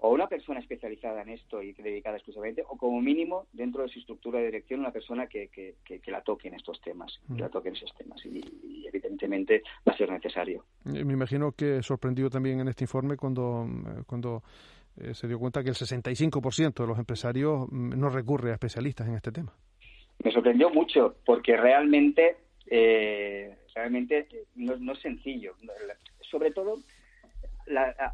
o 0.00 0.10
una 0.10 0.26
persona 0.28 0.60
especializada 0.60 1.22
en 1.22 1.30
esto 1.30 1.62
y 1.62 1.72
dedicada 1.72 2.16
exclusivamente, 2.16 2.64
o 2.68 2.76
como 2.76 3.00
mínimo 3.00 3.46
dentro 3.52 3.82
de 3.82 3.88
su 3.88 3.98
estructura 3.98 4.38
de 4.38 4.46
dirección 4.46 4.80
una 4.80 4.92
persona 4.92 5.26
que, 5.26 5.48
que, 5.48 6.00
la 6.10 6.22
toque 6.22 6.48
en 6.48 6.54
estos 6.54 6.80
temas, 6.80 7.20
que 7.28 7.40
la 7.40 7.48
mm. 7.48 7.50
toque 7.50 7.68
en 7.68 7.76
esos 7.76 7.94
temas. 7.94 8.24
Y, 8.24 8.86
evidentemente 8.86 9.62
va 9.86 9.92
a 9.92 9.96
ser 9.96 10.10
necesario. 10.10 10.64
Eh, 10.86 11.04
me 11.04 11.12
imagino 11.12 11.52
que 11.52 11.82
sorprendido 11.82 12.28
también 12.28 12.60
en 12.60 12.68
este 12.68 12.84
informe 12.84 13.16
cuando, 13.16 13.64
eh, 13.64 14.02
cuando 14.06 14.42
eh, 14.96 15.14
se 15.14 15.28
dio 15.28 15.38
cuenta 15.38 15.62
que 15.62 15.68
el 15.68 15.76
65% 15.76 16.74
de 16.74 16.86
los 16.86 16.98
empresarios 16.98 17.68
mm, 17.70 17.98
no 17.98 18.08
recurre 18.08 18.50
a 18.50 18.54
especialistas 18.54 19.06
en 19.06 19.14
este 19.14 19.30
tema. 19.30 19.52
Me 20.24 20.32
sorprendió 20.32 20.70
mucho 20.70 21.16
porque 21.24 21.56
realmente 21.56 22.36
eh, 22.66 23.56
realmente 23.74 24.28
no, 24.56 24.92
es 24.92 25.00
sencillo. 25.00 25.54
Sobre 26.20 26.52
todo 26.52 26.78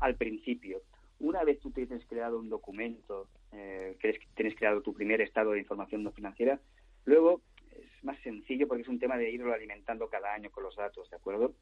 al 0.01 0.15
principio. 0.17 0.81
Una 1.19 1.45
vez 1.45 1.59
tú 1.61 1.71
tienes 1.71 2.05
creado 2.07 2.39
un 2.39 2.49
documento, 2.49 3.29
eh, 3.53 3.97
que 4.01 4.19
tienes 4.35 4.55
creado 4.55 4.83
tu 4.83 4.93
primer 4.93 5.21
estado 5.21 5.53
de 5.53 5.61
información 5.61 6.03
no 6.03 6.13
financiera, 6.13 6.61
luego 7.05 7.41
es 7.73 8.05
más 8.05 8.19
sencillo 8.23 8.69
porque 8.69 8.83
es 8.83 8.89
un 8.89 8.99
tema 8.99 9.17
de 9.17 9.31
irlo 9.31 9.53
alimentando 9.53 10.09
cada 10.09 10.35
año 10.35 10.51
con 10.51 10.63
los 10.63 10.77
datos, 10.77 11.09
¿de 11.11 11.17
acuerdo? 11.17 11.55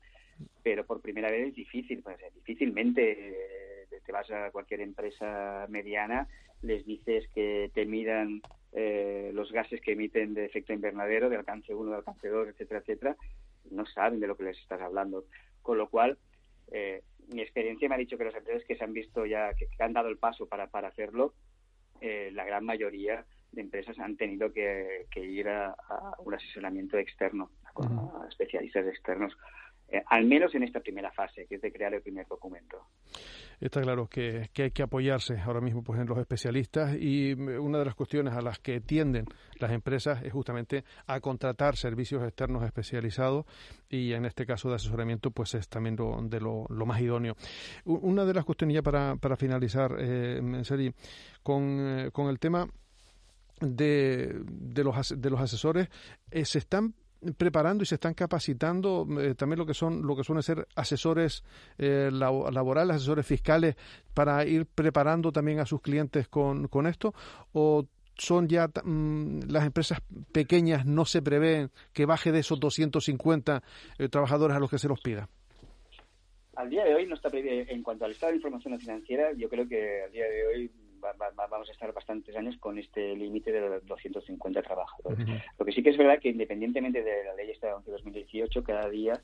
Pero 0.63 0.85
por 0.85 1.01
primera 1.01 1.31
vez 1.31 1.49
es 1.49 1.55
difícil, 1.55 2.03
pues, 2.03 2.19
difícilmente 2.35 3.13
eh, 3.13 3.87
te 4.05 4.13
vas 4.13 4.31
a 4.31 4.51
cualquier 4.51 4.81
empresa 4.81 5.67
mediana, 5.69 6.29
les 6.63 6.85
dices 6.85 7.29
que 7.35 7.71
te 7.75 7.87
midan 7.87 8.41
eh, 8.73 9.31
los 9.35 9.53
gases 9.53 9.81
que 9.81 9.93
emiten 9.93 10.35
de 10.35 10.47
efecto 10.47 10.73
invernadero, 10.73 11.29
de 11.29 11.37
alcance 11.37 11.75
1, 11.75 11.91
de 11.91 11.97
alcance 11.97 12.29
2, 12.29 12.49
etcétera, 12.49 12.81
etcétera, 12.81 13.17
no 13.71 13.87
saben 13.87 14.21
de 14.21 14.27
lo 14.27 14.37
que 14.37 14.45
les 14.45 14.59
estás 14.59 14.81
hablando. 14.81 15.25
Con 15.63 15.79
lo 15.79 15.89
cual, 15.89 16.19
eh, 16.75 17.05
mi 17.33 17.41
experiencia 17.41 17.89
me 17.89 17.95
ha 17.95 17.99
dicho 17.99 18.19
que 18.19 18.25
las 18.25 18.35
empresas 18.35 18.65
que 18.67 18.75
se 18.75 18.83
han 18.83 18.93
visto 18.93 19.25
ya, 19.25 19.55
que, 19.55 19.69
han 19.79 19.93
dado 19.93 20.09
el 20.09 20.19
paso 20.19 20.49
para, 20.49 20.67
para 20.67 20.89
hacerlo, 20.89 21.35
eh, 22.01 22.31
la 22.33 22.45
gran 22.45 22.65
mayoría 22.65 23.25
de 23.53 23.61
empresas 23.61 23.97
han 24.01 24.17
tenido 24.17 24.53
que, 24.53 25.07
ir 25.15 25.49
a, 25.49 25.77
un 26.19 26.35
asesoramiento 26.35 26.99
externo, 26.99 27.51
a 27.77 28.27
especialistas 28.29 28.87
externos, 28.89 29.37
eh, 29.89 30.03
al 30.07 30.25
menos 30.25 30.55
en 30.55 30.63
esta 30.63 30.81
primera 30.81 31.13
fase, 31.13 31.47
que 31.47 31.57
es 31.57 31.63
de 31.63 31.73
crear 31.73 31.95
el 31.95 32.03
primer 32.03 32.27
documento. 32.27 32.87
Está 33.61 33.81
claro 33.81 34.09
que, 34.09 34.51
hay 34.57 34.71
que 34.73 34.83
apoyarse 34.83 35.39
ahora 35.39 35.61
mismo 35.61 35.83
pues, 35.83 36.01
en 36.01 36.07
los 36.07 36.19
especialistas 36.19 36.97
y 36.99 37.35
mm, 37.35 37.63
una 37.63 37.79
de 37.79 37.85
las 37.85 37.95
cuestiones 37.95 38.35
a 38.35 38.41
las 38.41 38.59
que 38.59 38.81
tienden 38.81 39.27
las 39.59 39.71
empresas 39.73 40.23
es 40.23 40.33
justamente 40.33 40.85
a 41.07 41.21
contratar 41.21 41.77
servicios 41.77 42.23
externos 42.25 42.65
especializados 42.65 43.47
y 43.89 44.13
en 44.13 44.25
este 44.25 44.47
caso 44.47 44.69
de 44.69 44.77
asesoramiento 44.77 45.31
pues 45.31 45.55
es 45.55 45.69
también 45.69 45.97
lo, 45.97 46.21
de 46.23 46.41
lo, 46.41 46.67
más 46.87 47.01
idóneo. 47.01 47.37
Una 47.85 48.25
de 48.25 48.35
las 48.35 48.45
cuestiones 48.45 48.75
ya 48.75 48.83
para, 48.83 49.17
para 49.17 49.37
finalizar, 49.37 49.97
eh, 49.99 50.41
con, 51.43 51.63
eh, 51.81 52.11
con 52.11 52.29
el 52.29 52.39
tema 52.39 52.67
de, 53.61 54.43
de, 54.45 54.85
los, 54.85 55.21
de 55.21 55.31
los 55.31 55.41
asesores, 55.41 55.89
eh, 56.31 56.45
se 56.45 56.59
están 56.59 56.95
preparando 57.33 57.83
y 57.83 57.87
se 57.87 57.97
están 57.97 58.15
capacitando 58.15 59.07
eh, 59.21 59.35
también 59.35 59.59
lo 59.59 59.67
que 59.67 59.75
son 59.75 60.07
lo 60.07 60.17
que 60.17 60.25
suelen 60.25 60.43
ser 60.43 60.67
asesores 60.75 61.45
eh, 61.79 62.11
laborales, 62.13 62.97
asesores 62.97 63.27
fiscales 63.27 63.77
para 64.13 64.45
ir 64.45 64.67
preparando 64.67 65.33
también 65.33 65.61
a 65.61 65.67
sus 65.67 65.81
clientes 65.81 66.29
con, 66.29 66.69
con 66.69 66.87
esto 66.87 67.15
o 67.53 67.87
son 68.17 68.49
ya 68.49 68.69
mm, 68.69 69.41
las 69.49 69.65
empresas 69.65 70.01
pequeñas 70.33 70.87
no 70.87 71.05
se 71.05 71.23
prevén 71.23 71.71
que 71.93 72.07
baje 72.07 72.33
de 72.33 72.41
esos 72.41 72.61
250 72.61 73.63
eh, 73.99 74.09
trabajadores 74.09 74.57
a 74.57 74.61
los 74.61 74.71
que 74.71 74.79
se 74.79 74.89
los 74.89 75.01
pida. 75.01 75.29
Al 76.57 76.71
día 76.71 76.85
de 76.85 76.95
hoy 76.95 77.07
no 77.07 77.17
está 77.17 77.31
previsto 77.31 77.73
en 77.73 77.83
cuanto 77.83 78.05
al 78.05 78.13
estado 78.13 78.31
de 78.31 78.37
información 78.37 78.79
financiera, 78.79 79.33
yo 79.33 79.49
creo 79.49 79.69
que 79.69 80.05
al 80.05 80.13
día 80.13 80.25
de 80.25 80.47
hoy 80.47 80.71
vamos 81.49 81.69
a 81.69 81.73
estar 81.73 81.93
bastantes 81.93 82.37
años 82.37 82.57
con 82.59 82.79
este 82.79 83.15
límite 83.15 83.53
de 83.53 83.61
los 83.61 83.87
250 83.87 84.63
trabajadores. 84.63 85.27
Lo 85.59 85.65
que 85.65 85.73
sí 85.73 85.83
que 85.83 85.91
es 85.91 85.97
verdad 85.97 86.19
que 86.21 86.31
independientemente 86.31 87.03
de 87.03 87.25
la 87.25 87.35
ley 87.35 87.51
esta 87.51 87.79
de 87.79 87.93
2018, 87.93 88.65
cada 88.65 88.89
día 88.89 89.21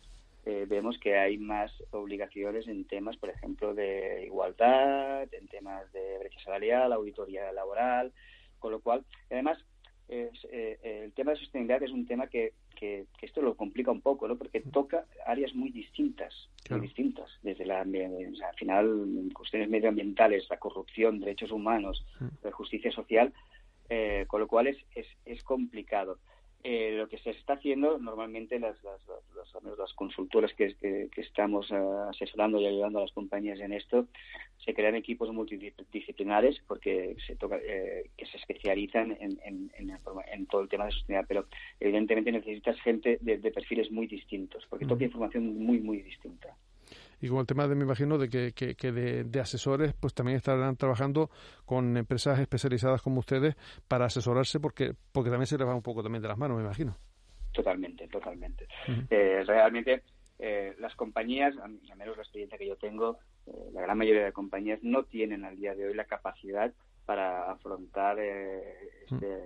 eh, 0.46 0.66
vemos 0.68 0.98
que 0.98 1.18
hay 1.18 1.36
más 1.36 1.70
obligaciones 1.90 2.66
en 2.66 2.84
temas, 2.86 3.16
por 3.16 3.28
ejemplo, 3.28 3.74
de 3.74 4.24
igualdad, 4.26 5.28
en 5.32 5.48
temas 5.48 5.92
de 5.92 6.18
brecha 6.18 6.40
salarial, 6.40 6.92
auditoría 6.92 7.52
laboral, 7.52 8.12
con 8.58 8.72
lo 8.72 8.80
cual, 8.80 9.04
además, 9.30 9.58
eh, 10.12 11.02
el 11.04 11.12
tema 11.12 11.32
de 11.32 11.38
sostenibilidad 11.38 11.82
es 11.82 11.92
un 11.92 12.06
tema 12.06 12.26
que, 12.26 12.54
que, 12.74 13.06
esto 13.22 13.42
lo 13.42 13.54
complica 13.54 13.90
un 13.90 14.00
poco, 14.00 14.26
¿no? 14.26 14.36
Porque 14.36 14.60
toca 14.60 15.06
áreas 15.26 15.54
muy 15.54 15.70
distintas, 15.70 16.48
muy 16.68 16.80
distintas, 16.80 17.30
desde 17.42 17.64
la, 17.64 17.80
al 17.80 18.54
final, 18.56 19.06
cuestiones 19.32 19.68
medioambientales, 19.68 20.48
la 20.50 20.58
corrupción, 20.58 21.20
derechos 21.20 21.52
humanos, 21.52 22.04
la 22.42 22.50
justicia 22.50 22.90
social, 22.90 23.32
eh, 23.88 24.24
con 24.26 24.40
lo 24.40 24.48
cual 24.48 24.66
es, 24.66 24.78
es, 24.94 25.06
es 25.24 25.42
complicado. 25.44 26.18
Eh, 26.62 26.92
lo 26.98 27.08
que 27.08 27.16
se 27.16 27.30
está 27.30 27.54
haciendo 27.54 27.96
normalmente 27.98 28.58
las, 28.58 28.76
las, 28.84 29.00
las, 29.78 29.94
consultoras 29.94 30.52
que, 30.52 30.74
que, 30.74 31.20
estamos 31.22 31.70
eh, 31.70 31.74
asesorando 32.10 32.60
y 32.60 32.66
ayudando 32.66 32.98
a 32.98 33.02
las 33.02 33.12
compañías 33.12 33.58
en 33.60 33.72
esto 33.72 34.08
se 34.62 34.74
crean 34.74 34.94
equipos 34.94 35.32
multidisciplinares 35.32 36.60
porque 36.68 37.16
se 37.26 37.36
toca, 37.36 37.56
eh, 37.56 38.10
que 38.14 38.26
se 38.26 38.36
especializan 38.36 39.16
en, 39.20 39.40
en, 39.42 39.70
en, 39.74 40.46
todo 40.48 40.60
el 40.60 40.68
tema 40.68 40.84
de 40.84 40.92
sostenibilidad 40.92 41.26
pero 41.26 41.46
evidentemente 41.80 42.30
necesitas 42.30 42.78
gente 42.82 43.16
de, 43.22 43.38
perfiles 43.50 43.90
muy 43.90 44.06
distintos 44.06 44.66
porque 44.68 44.84
toca 44.84 45.04
información 45.04 45.64
muy 45.64 45.80
muy 45.80 46.02
distinta 46.02 46.54
y 47.20 47.28
con 47.28 47.38
el 47.38 47.46
tema 47.46 47.68
de, 47.68 47.74
me 47.74 47.84
imagino, 47.84 48.18
de 48.18 48.28
que, 48.28 48.52
que, 48.52 48.92
de, 48.92 49.40
asesores, 49.40 49.92
pues 49.92 50.14
también 50.14 50.36
estarán 50.36 50.76
trabajando 50.76 51.30
con 51.64 51.96
empresas 51.96 52.38
especializadas 52.38 53.02
como 53.02 53.20
ustedes 53.20 53.56
para 53.86 54.06
asesorarse, 54.06 54.58
porque, 54.58 54.94
porque 55.12 55.30
también 55.30 55.46
se 55.46 55.58
les 55.58 55.66
va 55.66 55.74
un 55.74 55.82
poco 55.82 56.02
también 56.02 56.22
de 56.22 56.28
las 56.28 56.38
manos, 56.38 56.56
me 56.56 56.64
imagino. 56.64 56.96
Totalmente, 57.52 58.08
totalmente. 58.08 58.66
Eh, 59.10 59.42
realmente 59.46 60.02
eh, 60.38 60.74
las 60.78 60.94
compañías, 60.94 61.54
al 61.58 61.78
menos 61.96 62.16
la 62.16 62.22
experiencia 62.22 62.56
que 62.56 62.66
yo 62.66 62.76
tengo, 62.76 63.18
eh, 63.46 63.70
la 63.72 63.82
gran 63.82 63.98
mayoría 63.98 64.24
de 64.24 64.32
compañías 64.32 64.78
no 64.82 65.04
tienen 65.04 65.44
al 65.44 65.56
día 65.56 65.74
de 65.74 65.86
hoy 65.86 65.94
la 65.94 66.04
capacidad 66.04 66.72
para 67.04 67.50
afrontar 67.50 68.20
este, 68.20 69.42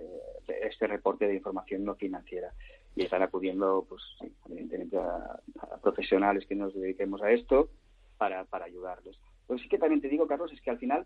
este 0.61 0.87
reporte 0.87 1.25
de 1.25 1.35
información 1.35 1.83
no 1.83 1.95
financiera 1.95 2.53
y 2.95 3.03
están 3.03 3.21
acudiendo, 3.21 3.85
pues, 3.87 4.01
evidentemente, 4.47 4.97
a, 4.97 5.41
profesionales 5.81 6.45
que 6.47 6.55
nos 6.55 6.73
dediquemos 6.73 7.21
a 7.21 7.31
esto 7.31 7.69
para, 8.17 8.45
para 8.45 8.65
ayudarles. 8.65 9.17
Lo 9.47 9.55
que 9.55 9.63
sí 9.63 9.69
que 9.69 9.77
también 9.77 10.01
te 10.01 10.09
digo, 10.09 10.27
Carlos, 10.27 10.51
es 10.51 10.61
que 10.61 10.71
al 10.71 10.79
final 10.79 11.05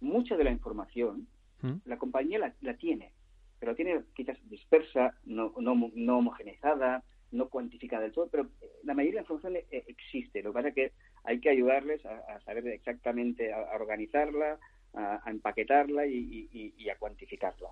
mucha 0.00 0.36
de 0.36 0.44
la 0.44 0.50
información 0.50 1.28
¿Mm? 1.62 1.74
la 1.84 1.98
compañía 1.98 2.38
la, 2.38 2.54
la, 2.62 2.74
tiene, 2.74 3.12
pero 3.58 3.72
la 3.72 3.76
tiene 3.76 4.00
quizás 4.14 4.38
dispersa, 4.48 5.14
no, 5.26 5.52
no, 5.58 5.90
no 5.94 6.18
homogeneizada, 6.18 7.04
no 7.32 7.48
cuantificada 7.48 8.02
del 8.02 8.12
todo, 8.12 8.28
pero 8.28 8.48
eh, 8.60 8.70
la 8.84 8.94
mayoría 8.94 9.20
de 9.20 9.26
la 9.28 9.34
información 9.34 9.56
eh, 9.56 9.84
existe. 9.86 10.42
Lo 10.42 10.50
que 10.50 10.54
pasa 10.54 10.68
es 10.68 10.74
que 10.74 10.92
hay 11.24 11.40
que 11.40 11.50
ayudarles 11.50 12.04
a, 12.06 12.40
saber 12.40 12.66
exactamente, 12.68 13.52
a, 13.52 13.76
organizarla, 13.76 14.58
a, 14.94 15.30
empaquetarla 15.30 16.06
y, 16.06 16.74
y, 16.76 16.88
a 16.88 16.96
cuantificarla. 16.96 17.68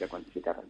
y 0.00 0.02
a 0.02 0.08
cuantificarla. 0.08 0.64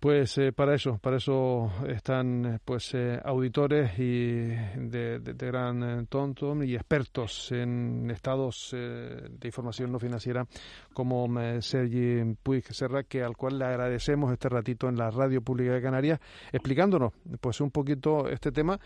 Pues 0.00 0.38
eh, 0.38 0.52
para 0.52 0.76
eso, 0.76 0.98
para 0.98 1.16
eso 1.16 1.72
están 1.88 2.46
eh, 2.46 2.58
pues 2.64 2.94
eh, 2.94 3.20
auditores 3.24 3.98
y 3.98 4.46
de, 4.46 5.20
gran 5.36 6.06
tonto 6.06 6.62
y 6.62 6.76
expertos 6.76 7.50
en 7.50 8.08
estados 8.08 8.70
de 8.72 9.48
información 9.48 9.90
no 9.90 9.98
financiera 9.98 10.46
como 10.92 11.26
Sergi 11.60 12.36
Puig 12.42 12.64
Serra, 12.72 13.02
que 13.02 13.24
al 13.24 13.36
cual 13.36 13.58
le 13.58 13.64
agradecemos 13.64 14.32
este 14.32 14.48
ratito 14.48 14.88
en 14.88 14.96
la 14.96 15.10
Radio 15.10 15.42
Pública 15.42 15.72
de 15.72 15.82
Canarias, 15.82 16.20
explicándonos 16.52 17.12
pues 17.40 17.60
un 17.60 17.72
poquito 17.72 18.28
este 18.28 18.52
tema 18.52 18.78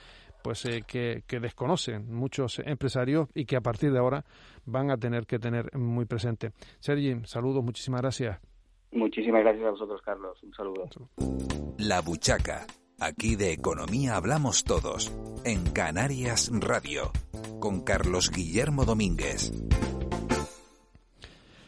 pues 0.42 0.66
que, 0.86 1.24
que 1.26 1.40
desconocen 1.40 2.10
muchos 2.12 2.58
empresarios 2.64 3.28
y 3.34 3.44
que 3.44 3.56
a 3.56 3.60
partir 3.60 3.92
de 3.92 3.98
ahora 3.98 4.24
van 4.64 4.90
a 4.90 4.96
tener 4.96 5.26
que 5.26 5.38
tener 5.38 5.76
muy 5.76 6.06
presente. 6.06 6.52
Sergi, 6.80 7.20
saludos, 7.24 7.62
muchísimas 7.62 8.00
gracias. 8.00 8.51
Muchísimas 8.92 9.42
gracias 9.42 9.66
a 9.66 9.70
vosotros, 9.70 10.00
Carlos. 10.02 10.42
Un 10.42 10.54
saludo. 10.54 10.88
La 11.78 12.00
Buchaca. 12.00 12.66
Aquí 13.00 13.36
de 13.36 13.52
economía 13.52 14.16
hablamos 14.16 14.64
todos. 14.64 15.12
En 15.44 15.72
Canarias 15.72 16.50
Radio. 16.52 17.10
Con 17.58 17.82
Carlos 17.82 18.30
Guillermo 18.30 18.84
Domínguez. 18.84 19.50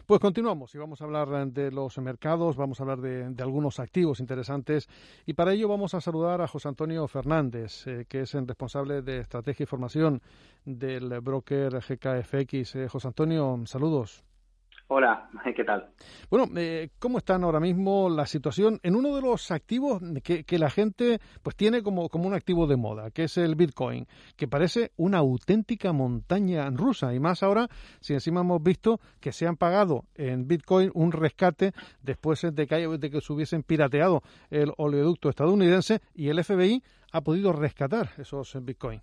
Pues 0.06 0.20
continuamos 0.20 0.74
y 0.74 0.78
vamos 0.78 1.00
a 1.00 1.04
hablar 1.04 1.50
de 1.50 1.70
los 1.72 1.96
mercados, 1.96 2.56
vamos 2.56 2.78
a 2.78 2.82
hablar 2.82 3.00
de, 3.00 3.42
algunos 3.42 3.80
activos 3.80 4.20
interesantes 4.20 4.87
y 5.24 5.32
para 5.32 5.54
ello 5.54 5.66
vamos 5.66 5.94
a 5.94 6.02
saludar 6.02 6.42
a 6.42 6.46
José 6.46 6.68
Antonio 6.68 7.08
Fernández, 7.08 7.87
eh, 7.87 8.04
que 8.06 8.20
es 8.20 8.34
el 8.34 8.46
responsable 8.46 9.00
de 9.00 9.20
estrategia 9.20 9.64
y 9.64 9.66
formación 9.66 10.20
del 10.66 11.20
broker 11.20 11.80
GKFX. 11.80 12.76
Eh, 12.76 12.88
José 12.88 13.08
Antonio, 13.08 13.62
saludos. 13.64 14.22
Hola, 14.86 15.30
¿qué 15.56 15.64
tal? 15.64 15.88
Bueno, 16.30 16.46
eh, 16.56 16.90
¿cómo 16.98 17.18
están 17.18 17.42
ahora 17.42 17.58
mismo 17.58 18.10
la 18.10 18.26
situación 18.26 18.80
en 18.82 18.96
uno 18.96 19.14
de 19.14 19.22
los 19.22 19.50
activos 19.50 20.02
que, 20.22 20.58
la 20.58 20.68
gente 20.68 21.20
pues 21.42 21.56
tiene 21.56 21.82
como, 21.82 22.08
como 22.08 22.26
un 22.26 22.34
activo 22.34 22.66
de 22.66 22.76
moda, 22.76 23.10
que 23.10 23.24
es 23.24 23.38
el 23.38 23.54
Bitcoin, 23.54 24.06
que 24.36 24.46
parece 24.46 24.92
una 24.96 25.18
auténtica 25.18 25.92
montaña 25.92 26.68
rusa 26.70 27.14
y 27.14 27.20
más 27.20 27.42
ahora 27.42 27.68
si 28.00 28.12
encima 28.12 28.42
hemos 28.42 28.62
visto 28.62 29.00
que 29.20 29.32
se 29.32 29.46
han 29.46 29.56
pagado 29.56 30.04
en 30.14 30.46
Bitcoin 30.46 30.90
un 30.94 31.12
rescate 31.12 31.72
después 32.02 32.42
de 32.42 32.66
que, 32.66 32.86
de 32.86 33.10
que 33.10 33.20
se 33.20 33.32
hubiesen 33.32 33.62
pirateado 33.62 34.22
el 34.50 34.72
oleoducto 34.76 35.30
estadounidense 35.30 36.00
y 36.14 36.28
el 36.28 36.44
FBI 36.44 36.82
ha 37.12 37.22
podido 37.22 37.52
rescatar 37.52 38.10
esos 38.18 38.54
Bitcoin. 38.62 39.00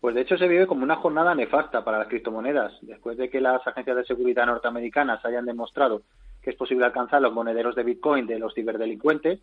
Pues 0.00 0.14
de 0.14 0.22
hecho 0.22 0.36
se 0.36 0.48
vive 0.48 0.66
como 0.66 0.82
una 0.82 0.96
jornada 0.96 1.34
nefasta 1.34 1.84
para 1.84 1.98
las 1.98 2.08
criptomonedas. 2.08 2.72
Después 2.82 3.16
de 3.16 3.30
que 3.30 3.40
las 3.40 3.66
agencias 3.66 3.96
de 3.96 4.04
seguridad 4.04 4.46
norteamericanas 4.46 5.24
hayan 5.24 5.46
demostrado 5.46 6.02
que 6.42 6.50
es 6.50 6.56
posible 6.56 6.84
alcanzar 6.84 7.22
los 7.22 7.32
monederos 7.32 7.76
de 7.76 7.84
Bitcoin 7.84 8.26
de 8.26 8.40
los 8.40 8.52
ciberdelincuentes, 8.52 9.38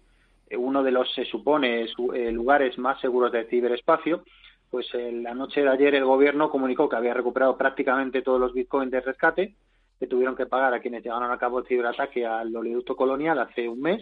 eh, 0.49 0.57
uno 0.57 0.83
de 0.83 0.91
los, 0.91 1.09
se 1.13 1.23
supone, 1.23 1.83
eh, 1.83 2.31
lugares 2.31 2.77
más 2.77 2.99
seguros 2.99 3.31
del 3.31 3.47
ciberespacio, 3.47 4.25
pues 4.69 4.87
la 4.93 5.33
noche 5.33 5.61
de 5.61 5.69
ayer 5.69 5.95
el 5.95 6.05
gobierno 6.05 6.51
comunicó 6.51 6.87
que 6.87 6.95
había 6.95 7.13
recuperado 7.13 7.57
prácticamente 7.57 8.21
todos 8.21 8.39
los 8.39 8.53
Bitcoins 8.53 8.91
de 8.91 9.01
rescate 9.01 9.55
que 9.99 10.07
tuvieron 10.07 10.35
que 10.35 10.45
pagar 10.45 10.73
a 10.73 10.79
quienes 10.79 11.03
llevaron 11.03 11.31
a 11.31 11.37
cabo 11.37 11.59
el 11.59 11.65
ciberataque 11.65 12.25
al 12.25 12.55
oleoducto 12.55 12.95
colonial 12.95 13.37
hace 13.39 13.67
un 13.67 13.81
mes. 13.81 14.01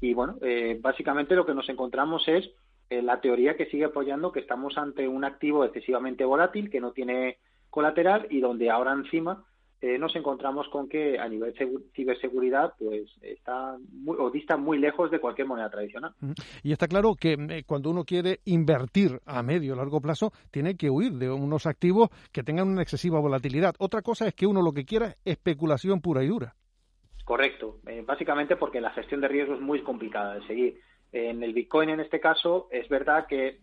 Y 0.00 0.12
bueno, 0.12 0.36
eh, 0.42 0.78
básicamente 0.80 1.34
lo 1.34 1.46
que 1.46 1.54
nos 1.54 1.68
encontramos 1.68 2.26
es 2.28 2.50
eh, 2.90 3.02
la 3.02 3.20
teoría 3.20 3.56
que 3.56 3.66
sigue 3.66 3.84
apoyando 3.84 4.32
que 4.32 4.40
estamos 4.40 4.76
ante 4.76 5.06
un 5.06 5.24
activo 5.24 5.64
excesivamente 5.64 6.24
volátil 6.24 6.70
que 6.70 6.80
no 6.80 6.90
tiene 6.90 7.38
colateral 7.70 8.26
y 8.30 8.40
donde 8.40 8.68
ahora 8.68 8.92
encima 8.92 9.44
eh, 9.80 9.96
nos 9.96 10.14
encontramos 10.16 10.68
con 10.70 10.88
que 10.88 11.16
a 11.16 11.28
nivel 11.28 11.54
ciberseguridad 11.94 12.74
pues 12.80 13.08
está 13.22 13.78
muy, 13.92 14.16
o 14.18 14.28
dista 14.28 14.56
muy 14.56 14.78
lejos 14.78 15.08
de 15.12 15.20
cualquier 15.20 15.46
moneda 15.46 15.70
tradicional. 15.70 16.14
Y 16.64 16.72
está 16.72 16.88
claro 16.88 17.14
que 17.14 17.34
eh, 17.34 17.62
cuando 17.64 17.90
uno 17.90 18.02
quiere 18.02 18.40
invertir 18.44 19.20
a 19.24 19.40
medio 19.44 19.74
o 19.74 19.76
largo 19.76 20.00
plazo 20.00 20.32
tiene 20.50 20.76
que 20.76 20.90
huir 20.90 21.12
de 21.12 21.30
unos 21.30 21.66
activos 21.66 22.10
que 22.32 22.42
tengan 22.42 22.68
una 22.68 22.82
excesiva 22.82 23.20
volatilidad. 23.20 23.76
Otra 23.78 24.02
cosa 24.02 24.26
es 24.26 24.34
que 24.34 24.46
uno 24.46 24.62
lo 24.62 24.72
que 24.72 24.84
quiera 24.84 25.06
es 25.06 25.16
especulación 25.24 26.00
pura 26.00 26.24
y 26.24 26.26
dura. 26.26 26.56
Correcto, 27.24 27.78
básicamente 28.04 28.56
porque 28.56 28.80
la 28.80 28.90
gestión 28.90 29.20
de 29.20 29.28
riesgo 29.28 29.54
es 29.54 29.60
muy 29.60 29.80
complicada 29.82 30.34
de 30.34 30.46
seguir. 30.48 30.80
En 31.12 31.42
el 31.42 31.52
Bitcoin, 31.52 31.90
en 31.90 32.00
este 32.00 32.20
caso, 32.20 32.68
es 32.70 32.88
verdad 32.88 33.26
que 33.26 33.58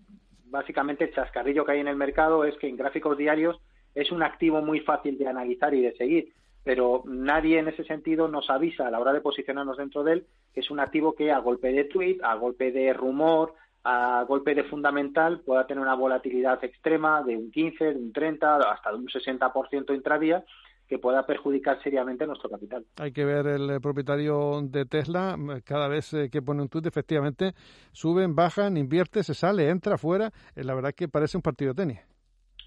básicamente 0.46 1.06
el 1.06 1.14
chascarrillo 1.14 1.66
que 1.66 1.74
hay 1.74 1.80
en 1.80 1.88
el 1.88 1.96
mercado 1.96 2.44
es 2.44 2.56
que 2.58 2.68
en 2.68 2.78
gráficos 2.78 3.18
diarios 3.18 3.60
es 3.96 4.12
un 4.12 4.24
activo 4.24 4.62
muy 4.62 4.82
fácil 4.82 5.18
de 5.18 5.28
analizar 5.28 5.74
y 5.74 5.82
de 5.82 5.96
seguir, 5.96 6.34
pero 6.64 7.04
nadie 7.06 7.60
en 7.60 7.68
ese 7.68 7.84
sentido 7.84 8.28
nos 8.28 8.50
avisa 8.50 8.88
a 8.88 8.92
la 8.92 9.00
hora 9.00 9.14
de 9.14 9.22
posicionarnos 9.22 9.78
dentro 9.78 10.04
de 10.04 10.14
él 10.14 10.28
que 10.54 10.62
es 10.62 10.72
un 10.72 10.80
activo 10.80 11.14
que 11.14 11.32
a 11.32 11.38
golpe 11.38 11.72
de 11.72 11.84
tweet, 11.84 12.18
a 12.24 12.34
golpe 12.34 12.72
de 12.72 12.92
rumor, 12.92 13.54
a 13.84 14.26
golpe 14.28 14.56
de 14.56 14.64
fundamental 14.64 15.42
pueda 15.42 15.68
tener 15.68 15.82
una 15.82 15.94
volatilidad 15.94 16.64
extrema 16.64 17.22
de 17.22 17.38
un 17.38 17.52
15, 17.52 17.94
de 17.94 18.00
un 18.00 18.12
30, 18.12 18.58
hasta 18.58 18.90
de 18.90 18.98
un 18.98 19.08
60% 19.08 19.96
intradía 19.96 20.44
que 20.88 20.98
pueda 20.98 21.26
perjudicar 21.26 21.82
seriamente 21.84 22.26
nuestro 22.26 22.50
capital. 22.50 22.86
Hay 22.98 23.12
que 23.12 23.26
ver 23.26 23.46
el 23.48 23.70
eh, 23.70 23.80
propietario 23.80 24.62
de 24.64 24.86
Tesla, 24.86 25.38
cada 25.66 25.88
vez 25.88 26.14
eh, 26.14 26.30
que 26.32 26.42
pone 26.42 26.62
un 26.62 26.70
tweet, 26.70 26.88
efectivamente, 26.88 27.54
suben, 27.92 28.36
bajan, 28.36 28.78
invierte, 28.78 29.24
se 29.24 29.34
sale, 29.34 29.70
entra, 29.70 29.98
fuera. 29.98 30.32
Eh, 30.56 30.64
la 30.64 30.74
verdad 30.76 30.94
que 30.96 31.10
parece 31.10 31.38
un 31.38 31.44
partido 31.44 31.74
de 31.74 31.84
tenis. 31.84 32.00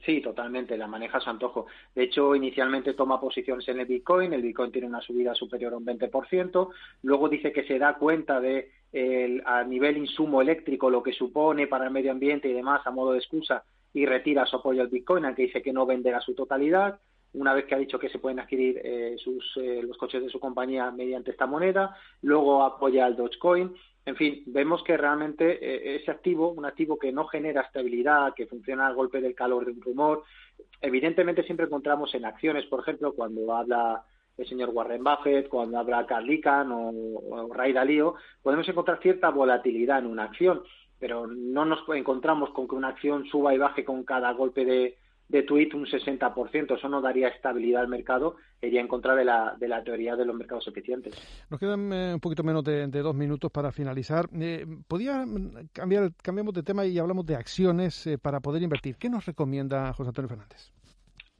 Sí, 0.04 0.20
totalmente, 0.20 0.78
la 0.78 0.86
maneja 0.86 1.18
a 1.18 1.20
su 1.20 1.28
antojo. 1.28 1.66
De 1.94 2.04
hecho, 2.04 2.34
inicialmente 2.34 2.94
toma 2.94 3.20
posiciones 3.20 3.68
en 3.68 3.80
el 3.80 3.86
Bitcoin, 3.86 4.32
el 4.32 4.42
Bitcoin 4.42 4.72
tiene 4.72 4.86
una 4.86 5.00
subida 5.00 5.34
superior 5.34 5.74
a 5.74 5.76
un 5.76 5.84
20%, 5.84 6.68
luego 7.02 7.28
dice 7.28 7.52
que 7.52 7.64
se 7.64 7.78
da 7.78 7.94
cuenta 7.94 8.40
de 8.40 8.72
a 9.44 9.62
nivel 9.62 9.98
insumo 9.98 10.42
eléctrico 10.42 10.90
lo 10.90 11.00
que 11.00 11.12
supone 11.12 11.68
para 11.68 11.84
el 11.84 11.92
medio 11.92 12.10
ambiente 12.10 12.48
y 12.48 12.52
demás 12.52 12.84
a 12.84 12.90
modo 12.90 13.12
de 13.12 13.18
excusa 13.18 13.62
y 13.92 14.04
retira 14.04 14.46
su 14.46 14.56
apoyo 14.56 14.82
al 14.82 14.88
Bitcoin, 14.88 15.24
aunque 15.26 15.42
dice 15.42 15.62
que 15.62 15.72
no 15.72 15.86
venderá 15.86 16.20
su 16.20 16.34
totalidad 16.34 16.98
una 17.32 17.54
vez 17.54 17.66
que 17.66 17.74
ha 17.74 17.78
dicho 17.78 17.98
que 17.98 18.08
se 18.08 18.18
pueden 18.18 18.40
adquirir 18.40 18.80
eh, 18.82 19.16
sus, 19.18 19.56
eh, 19.56 19.82
los 19.82 19.96
coches 19.96 20.22
de 20.22 20.30
su 20.30 20.40
compañía 20.40 20.90
mediante 20.90 21.30
esta 21.30 21.46
moneda, 21.46 21.96
luego 22.22 22.62
apoya 22.64 23.06
al 23.06 23.16
Dogecoin. 23.16 23.74
En 24.04 24.16
fin, 24.16 24.42
vemos 24.46 24.82
que 24.82 24.96
realmente 24.96 25.58
eh, 25.62 25.96
ese 25.96 26.10
activo, 26.10 26.50
un 26.50 26.64
activo 26.64 26.98
que 26.98 27.12
no 27.12 27.26
genera 27.26 27.62
estabilidad, 27.62 28.34
que 28.34 28.46
funciona 28.46 28.86
al 28.86 28.94
golpe 28.94 29.20
del 29.20 29.34
calor 29.34 29.64
de 29.64 29.72
un 29.72 29.80
rumor, 29.80 30.24
evidentemente 30.80 31.44
siempre 31.44 31.66
encontramos 31.66 32.12
en 32.14 32.24
acciones, 32.24 32.66
por 32.66 32.80
ejemplo, 32.80 33.12
cuando 33.12 33.54
habla 33.54 34.02
el 34.36 34.48
señor 34.48 34.70
Warren 34.70 35.04
Buffett, 35.04 35.48
cuando 35.48 35.78
habla 35.78 36.06
Carl 36.06 36.28
Icahn 36.28 36.72
o, 36.72 36.88
o 36.88 37.52
Ray 37.52 37.72
Dalio, 37.72 38.14
podemos 38.42 38.66
encontrar 38.68 39.00
cierta 39.00 39.28
volatilidad 39.28 39.98
en 39.98 40.06
una 40.06 40.24
acción, 40.24 40.62
pero 40.98 41.26
no 41.26 41.64
nos 41.66 41.80
encontramos 41.94 42.50
con 42.50 42.66
que 42.66 42.74
una 42.74 42.88
acción 42.88 43.26
suba 43.26 43.54
y 43.54 43.58
baje 43.58 43.84
con 43.84 44.02
cada 44.04 44.32
golpe 44.32 44.64
de, 44.64 44.96
de 45.30 45.44
tweet 45.44 45.70
un 45.74 45.86
60%. 45.86 46.76
Eso 46.76 46.88
no 46.88 47.00
daría 47.00 47.28
estabilidad 47.28 47.82
al 47.82 47.88
mercado, 47.88 48.36
iría 48.60 48.80
en 48.80 48.88
contra 48.88 49.14
de 49.14 49.24
la, 49.24 49.56
de 49.58 49.68
la 49.68 49.82
teoría 49.82 50.16
de 50.16 50.24
los 50.24 50.34
mercados 50.34 50.66
eficientes. 50.66 51.14
Nos 51.48 51.60
quedan 51.60 51.92
eh, 51.92 52.14
un 52.14 52.20
poquito 52.20 52.42
menos 52.42 52.64
de, 52.64 52.88
dos 52.88 53.14
minutos 53.14 53.50
para 53.50 53.70
finalizar. 53.72 54.26
Eh, 54.38 54.66
¿Podría 54.88 55.24
cambiar, 55.72 56.12
cambiamos 56.22 56.54
de 56.54 56.62
tema 56.62 56.84
y 56.84 56.98
hablamos 56.98 57.24
de 57.26 57.36
acciones 57.36 58.06
eh, 58.06 58.18
para 58.18 58.40
poder 58.40 58.62
invertir? 58.62 58.96
¿Qué 58.96 59.08
nos 59.08 59.24
recomienda 59.24 59.92
José 59.92 60.08
Antonio 60.08 60.28
Fernández? 60.28 60.72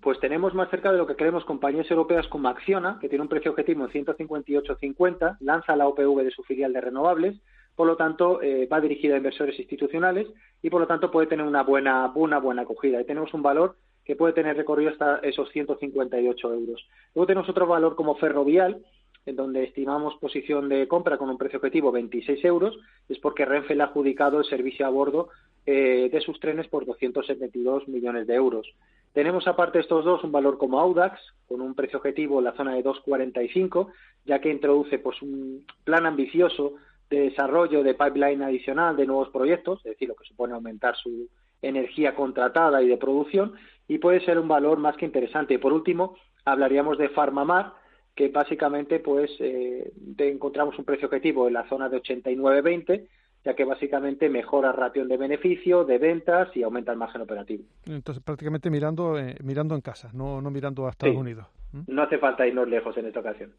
Pues 0.01 0.19
tenemos 0.21 0.55
más 0.55 0.71
cerca 0.71 0.93
de 0.93 0.99
lo 0.99 1.07
que 1.07 1.17
queremos 1.17 1.45
compañías 1.45 1.91
europeas 1.91 2.27
como 2.29 2.49
Acciona, 2.49 2.99
que 3.01 3.09
tiene 3.09 3.23
un 3.23 3.29
precio 3.29 3.51
objetivo 3.51 3.85
en 3.85 4.07
158.50, 4.07 5.37
lanza 5.41 5.77
la 5.77 5.87
OPV 5.89 6.23
de 6.23 6.31
su 6.31 6.43
filial 6.43 6.73
de 6.73 6.81
renovables, 6.81 7.37
por 7.81 7.87
lo 7.87 7.97
tanto 7.97 8.43
eh, 8.43 8.67
va 8.71 8.79
dirigida 8.79 9.15
a 9.15 9.17
inversores 9.17 9.59
institucionales 9.59 10.27
y 10.61 10.69
por 10.69 10.83
lo 10.83 10.87
tanto 10.87 11.11
puede 11.11 11.29
tener 11.29 11.47
una 11.47 11.63
buena, 11.63 12.13
una 12.15 12.39
buena 12.39 12.61
acogida. 12.61 13.01
Y 13.01 13.07
tenemos 13.07 13.33
un 13.33 13.41
valor 13.41 13.77
que 14.05 14.17
puede 14.17 14.35
tener 14.35 14.55
recorrido 14.55 14.91
hasta 14.91 15.21
esos 15.21 15.49
158 15.49 16.53
euros. 16.53 16.87
Luego 17.15 17.27
tenemos 17.27 17.49
otro 17.49 17.67
valor 17.67 17.97
como 17.97 18.17
Ferrovial, 18.17 18.85
en 19.25 19.35
donde 19.35 19.65
estimamos 19.65 20.15
posición 20.17 20.69
de 20.69 20.87
compra 20.89 21.17
con 21.17 21.31
un 21.31 21.39
precio 21.39 21.57
objetivo 21.57 21.91
26 21.91 22.45
euros, 22.45 22.79
es 23.09 23.19
porque 23.19 23.47
Renfe 23.47 23.75
le 23.75 23.83
ha 23.83 23.87
adjudicado 23.87 24.41
el 24.41 24.45
servicio 24.45 24.85
a 24.85 24.91
bordo 24.91 25.31
eh, 25.65 26.11
de 26.13 26.21
sus 26.21 26.39
trenes 26.39 26.69
por 26.69 26.85
272 26.85 27.89
millones 27.89 28.27
de 28.27 28.35
euros. 28.35 28.71
Tenemos 29.15 29.49
aparte 29.49 29.79
de 29.79 29.83
estos 29.85 30.05
dos 30.05 30.23
un 30.23 30.33
valor 30.33 30.59
como 30.59 30.81
Audax, 30.81 31.19
con 31.49 31.63
un 31.63 31.75
precio 31.75 31.97
objetivo 31.97 32.41
en 32.41 32.45
la 32.45 32.53
zona 32.53 32.75
de 32.75 32.85
2,45, 32.85 33.91
ya 34.27 34.39
que 34.39 34.51
introduce 34.51 34.99
pues, 34.99 35.23
un 35.23 35.65
plan 35.83 36.05
ambicioso 36.05 36.75
de 37.11 37.21
desarrollo 37.21 37.83
de 37.83 37.95
pipeline 37.95 38.43
adicional 38.43 38.97
de 38.97 39.07
nuevos 39.07 39.29
proyectos, 39.31 39.81
es 39.85 39.93
decir, 39.93 40.09
lo 40.09 40.15
que 40.15 40.25
supone 40.25 40.55
aumentar 40.55 40.97
su 40.97 41.29
energía 41.61 42.15
contratada 42.15 42.83
y 42.83 42.89
de 42.89 42.97
producción, 42.97 43.55
y 43.89 43.99
puede 43.99 44.25
ser 44.25 44.39
un 44.39 44.49
valor 44.49 44.79
más 44.79 44.97
que 44.97 45.05
interesante. 45.05 45.55
Y 45.55 45.59
por 45.59 45.73
último, 45.73 46.17
hablaríamos 46.45 46.97
de 46.97 47.09
Farmamar, 47.09 47.75
que 48.15 48.29
básicamente 48.29 49.01
pues 49.01 49.31
eh, 49.41 49.93
encontramos 50.19 50.79
un 50.79 50.85
precio 50.85 51.09
objetivo 51.09 51.49
en 51.49 51.55
la 51.55 51.69
zona 51.69 51.89
de 51.89 52.01
89.20 52.01 53.09
ya 53.45 53.55
que 53.55 53.65
básicamente 53.65 54.29
mejora 54.29 54.73
ratio 54.73 55.07
de 55.07 55.17
beneficio, 55.17 55.85
de 55.85 55.99
ventas 55.99 56.55
y 56.55 56.63
aumenta 56.63 56.93
el 56.93 56.99
margen 56.99 57.23
operativo. 57.23 57.65
Entonces, 57.87 58.23
prácticamente 58.23 58.71
mirando 58.71 59.19
eh, 59.19 59.37
mirando 59.43 59.75
en 59.75 59.81
casa, 59.81 60.11
no, 60.13 60.43
no 60.43 60.51
mirando 60.51 60.87
a 60.87 60.91
Estados 60.91 61.17
Unidos. 61.17 61.47
No 61.87 62.03
hace 62.03 62.19
falta 62.19 62.47
irnos 62.47 62.69
lejos 62.69 62.97
en 62.97 63.07
esta 63.07 63.21
ocasión. 63.21 63.53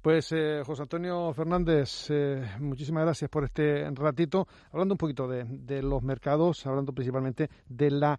Pues 0.00 0.32
eh, 0.32 0.62
José 0.64 0.82
Antonio 0.82 1.32
Fernández, 1.34 2.10
eh, 2.10 2.42
muchísimas 2.60 3.04
gracias 3.04 3.30
por 3.30 3.44
este 3.44 3.88
ratito, 3.90 4.46
hablando 4.70 4.94
un 4.94 4.98
poquito 4.98 5.28
de, 5.28 5.44
de 5.44 5.82
los 5.82 6.02
mercados, 6.02 6.66
hablando 6.66 6.92
principalmente 6.92 7.48
de 7.68 7.90
la 7.90 8.18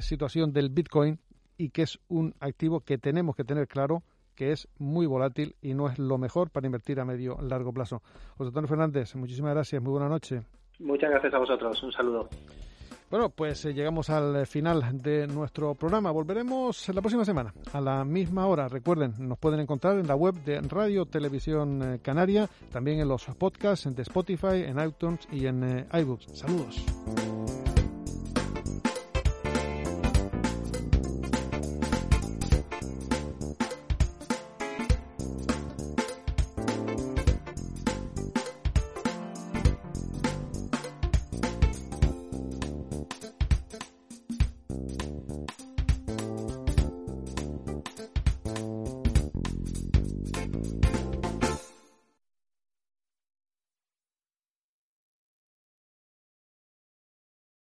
situación 0.00 0.52
del 0.52 0.70
Bitcoin 0.70 1.18
y 1.58 1.70
que 1.70 1.82
es 1.82 1.98
un 2.08 2.34
activo 2.40 2.80
que 2.80 2.98
tenemos 2.98 3.36
que 3.36 3.44
tener 3.44 3.68
claro 3.68 4.02
que 4.34 4.52
es 4.52 4.68
muy 4.78 5.06
volátil 5.06 5.54
y 5.60 5.74
no 5.74 5.88
es 5.88 5.98
lo 5.98 6.18
mejor 6.18 6.50
para 6.50 6.66
invertir 6.66 7.00
a 7.00 7.04
medio 7.04 7.36
largo 7.40 7.72
plazo. 7.72 8.02
José 8.36 8.48
Antonio 8.48 8.68
Fernández, 8.68 9.14
muchísimas 9.14 9.54
gracias, 9.54 9.82
muy 9.82 9.92
buena 9.92 10.08
noche. 10.08 10.42
Muchas 10.78 11.10
gracias 11.10 11.34
a 11.34 11.38
vosotros, 11.38 11.82
un 11.82 11.92
saludo. 11.92 12.28
Bueno, 13.12 13.28
pues 13.28 13.62
eh, 13.66 13.74
llegamos 13.74 14.08
al 14.08 14.46
final 14.46 15.02
de 15.02 15.26
nuestro 15.26 15.74
programa. 15.74 16.10
Volveremos 16.10 16.88
la 16.88 17.02
próxima 17.02 17.26
semana 17.26 17.52
a 17.74 17.78
la 17.78 18.06
misma 18.06 18.46
hora. 18.46 18.68
Recuerden, 18.68 19.12
nos 19.18 19.36
pueden 19.36 19.60
encontrar 19.60 19.98
en 19.98 20.06
la 20.06 20.14
web 20.14 20.42
de 20.46 20.62
Radio 20.62 21.04
Televisión 21.04 21.82
eh, 21.82 21.98
Canaria, 22.00 22.48
también 22.70 23.00
en 23.00 23.08
los 23.08 23.26
podcasts 23.36 23.94
de 23.94 24.00
Spotify, 24.00 24.64
en 24.64 24.80
iTunes 24.80 25.28
y 25.30 25.44
en 25.44 25.62
eh, 25.62 25.86
iBooks. 25.92 26.38
Saludos. 26.38 26.82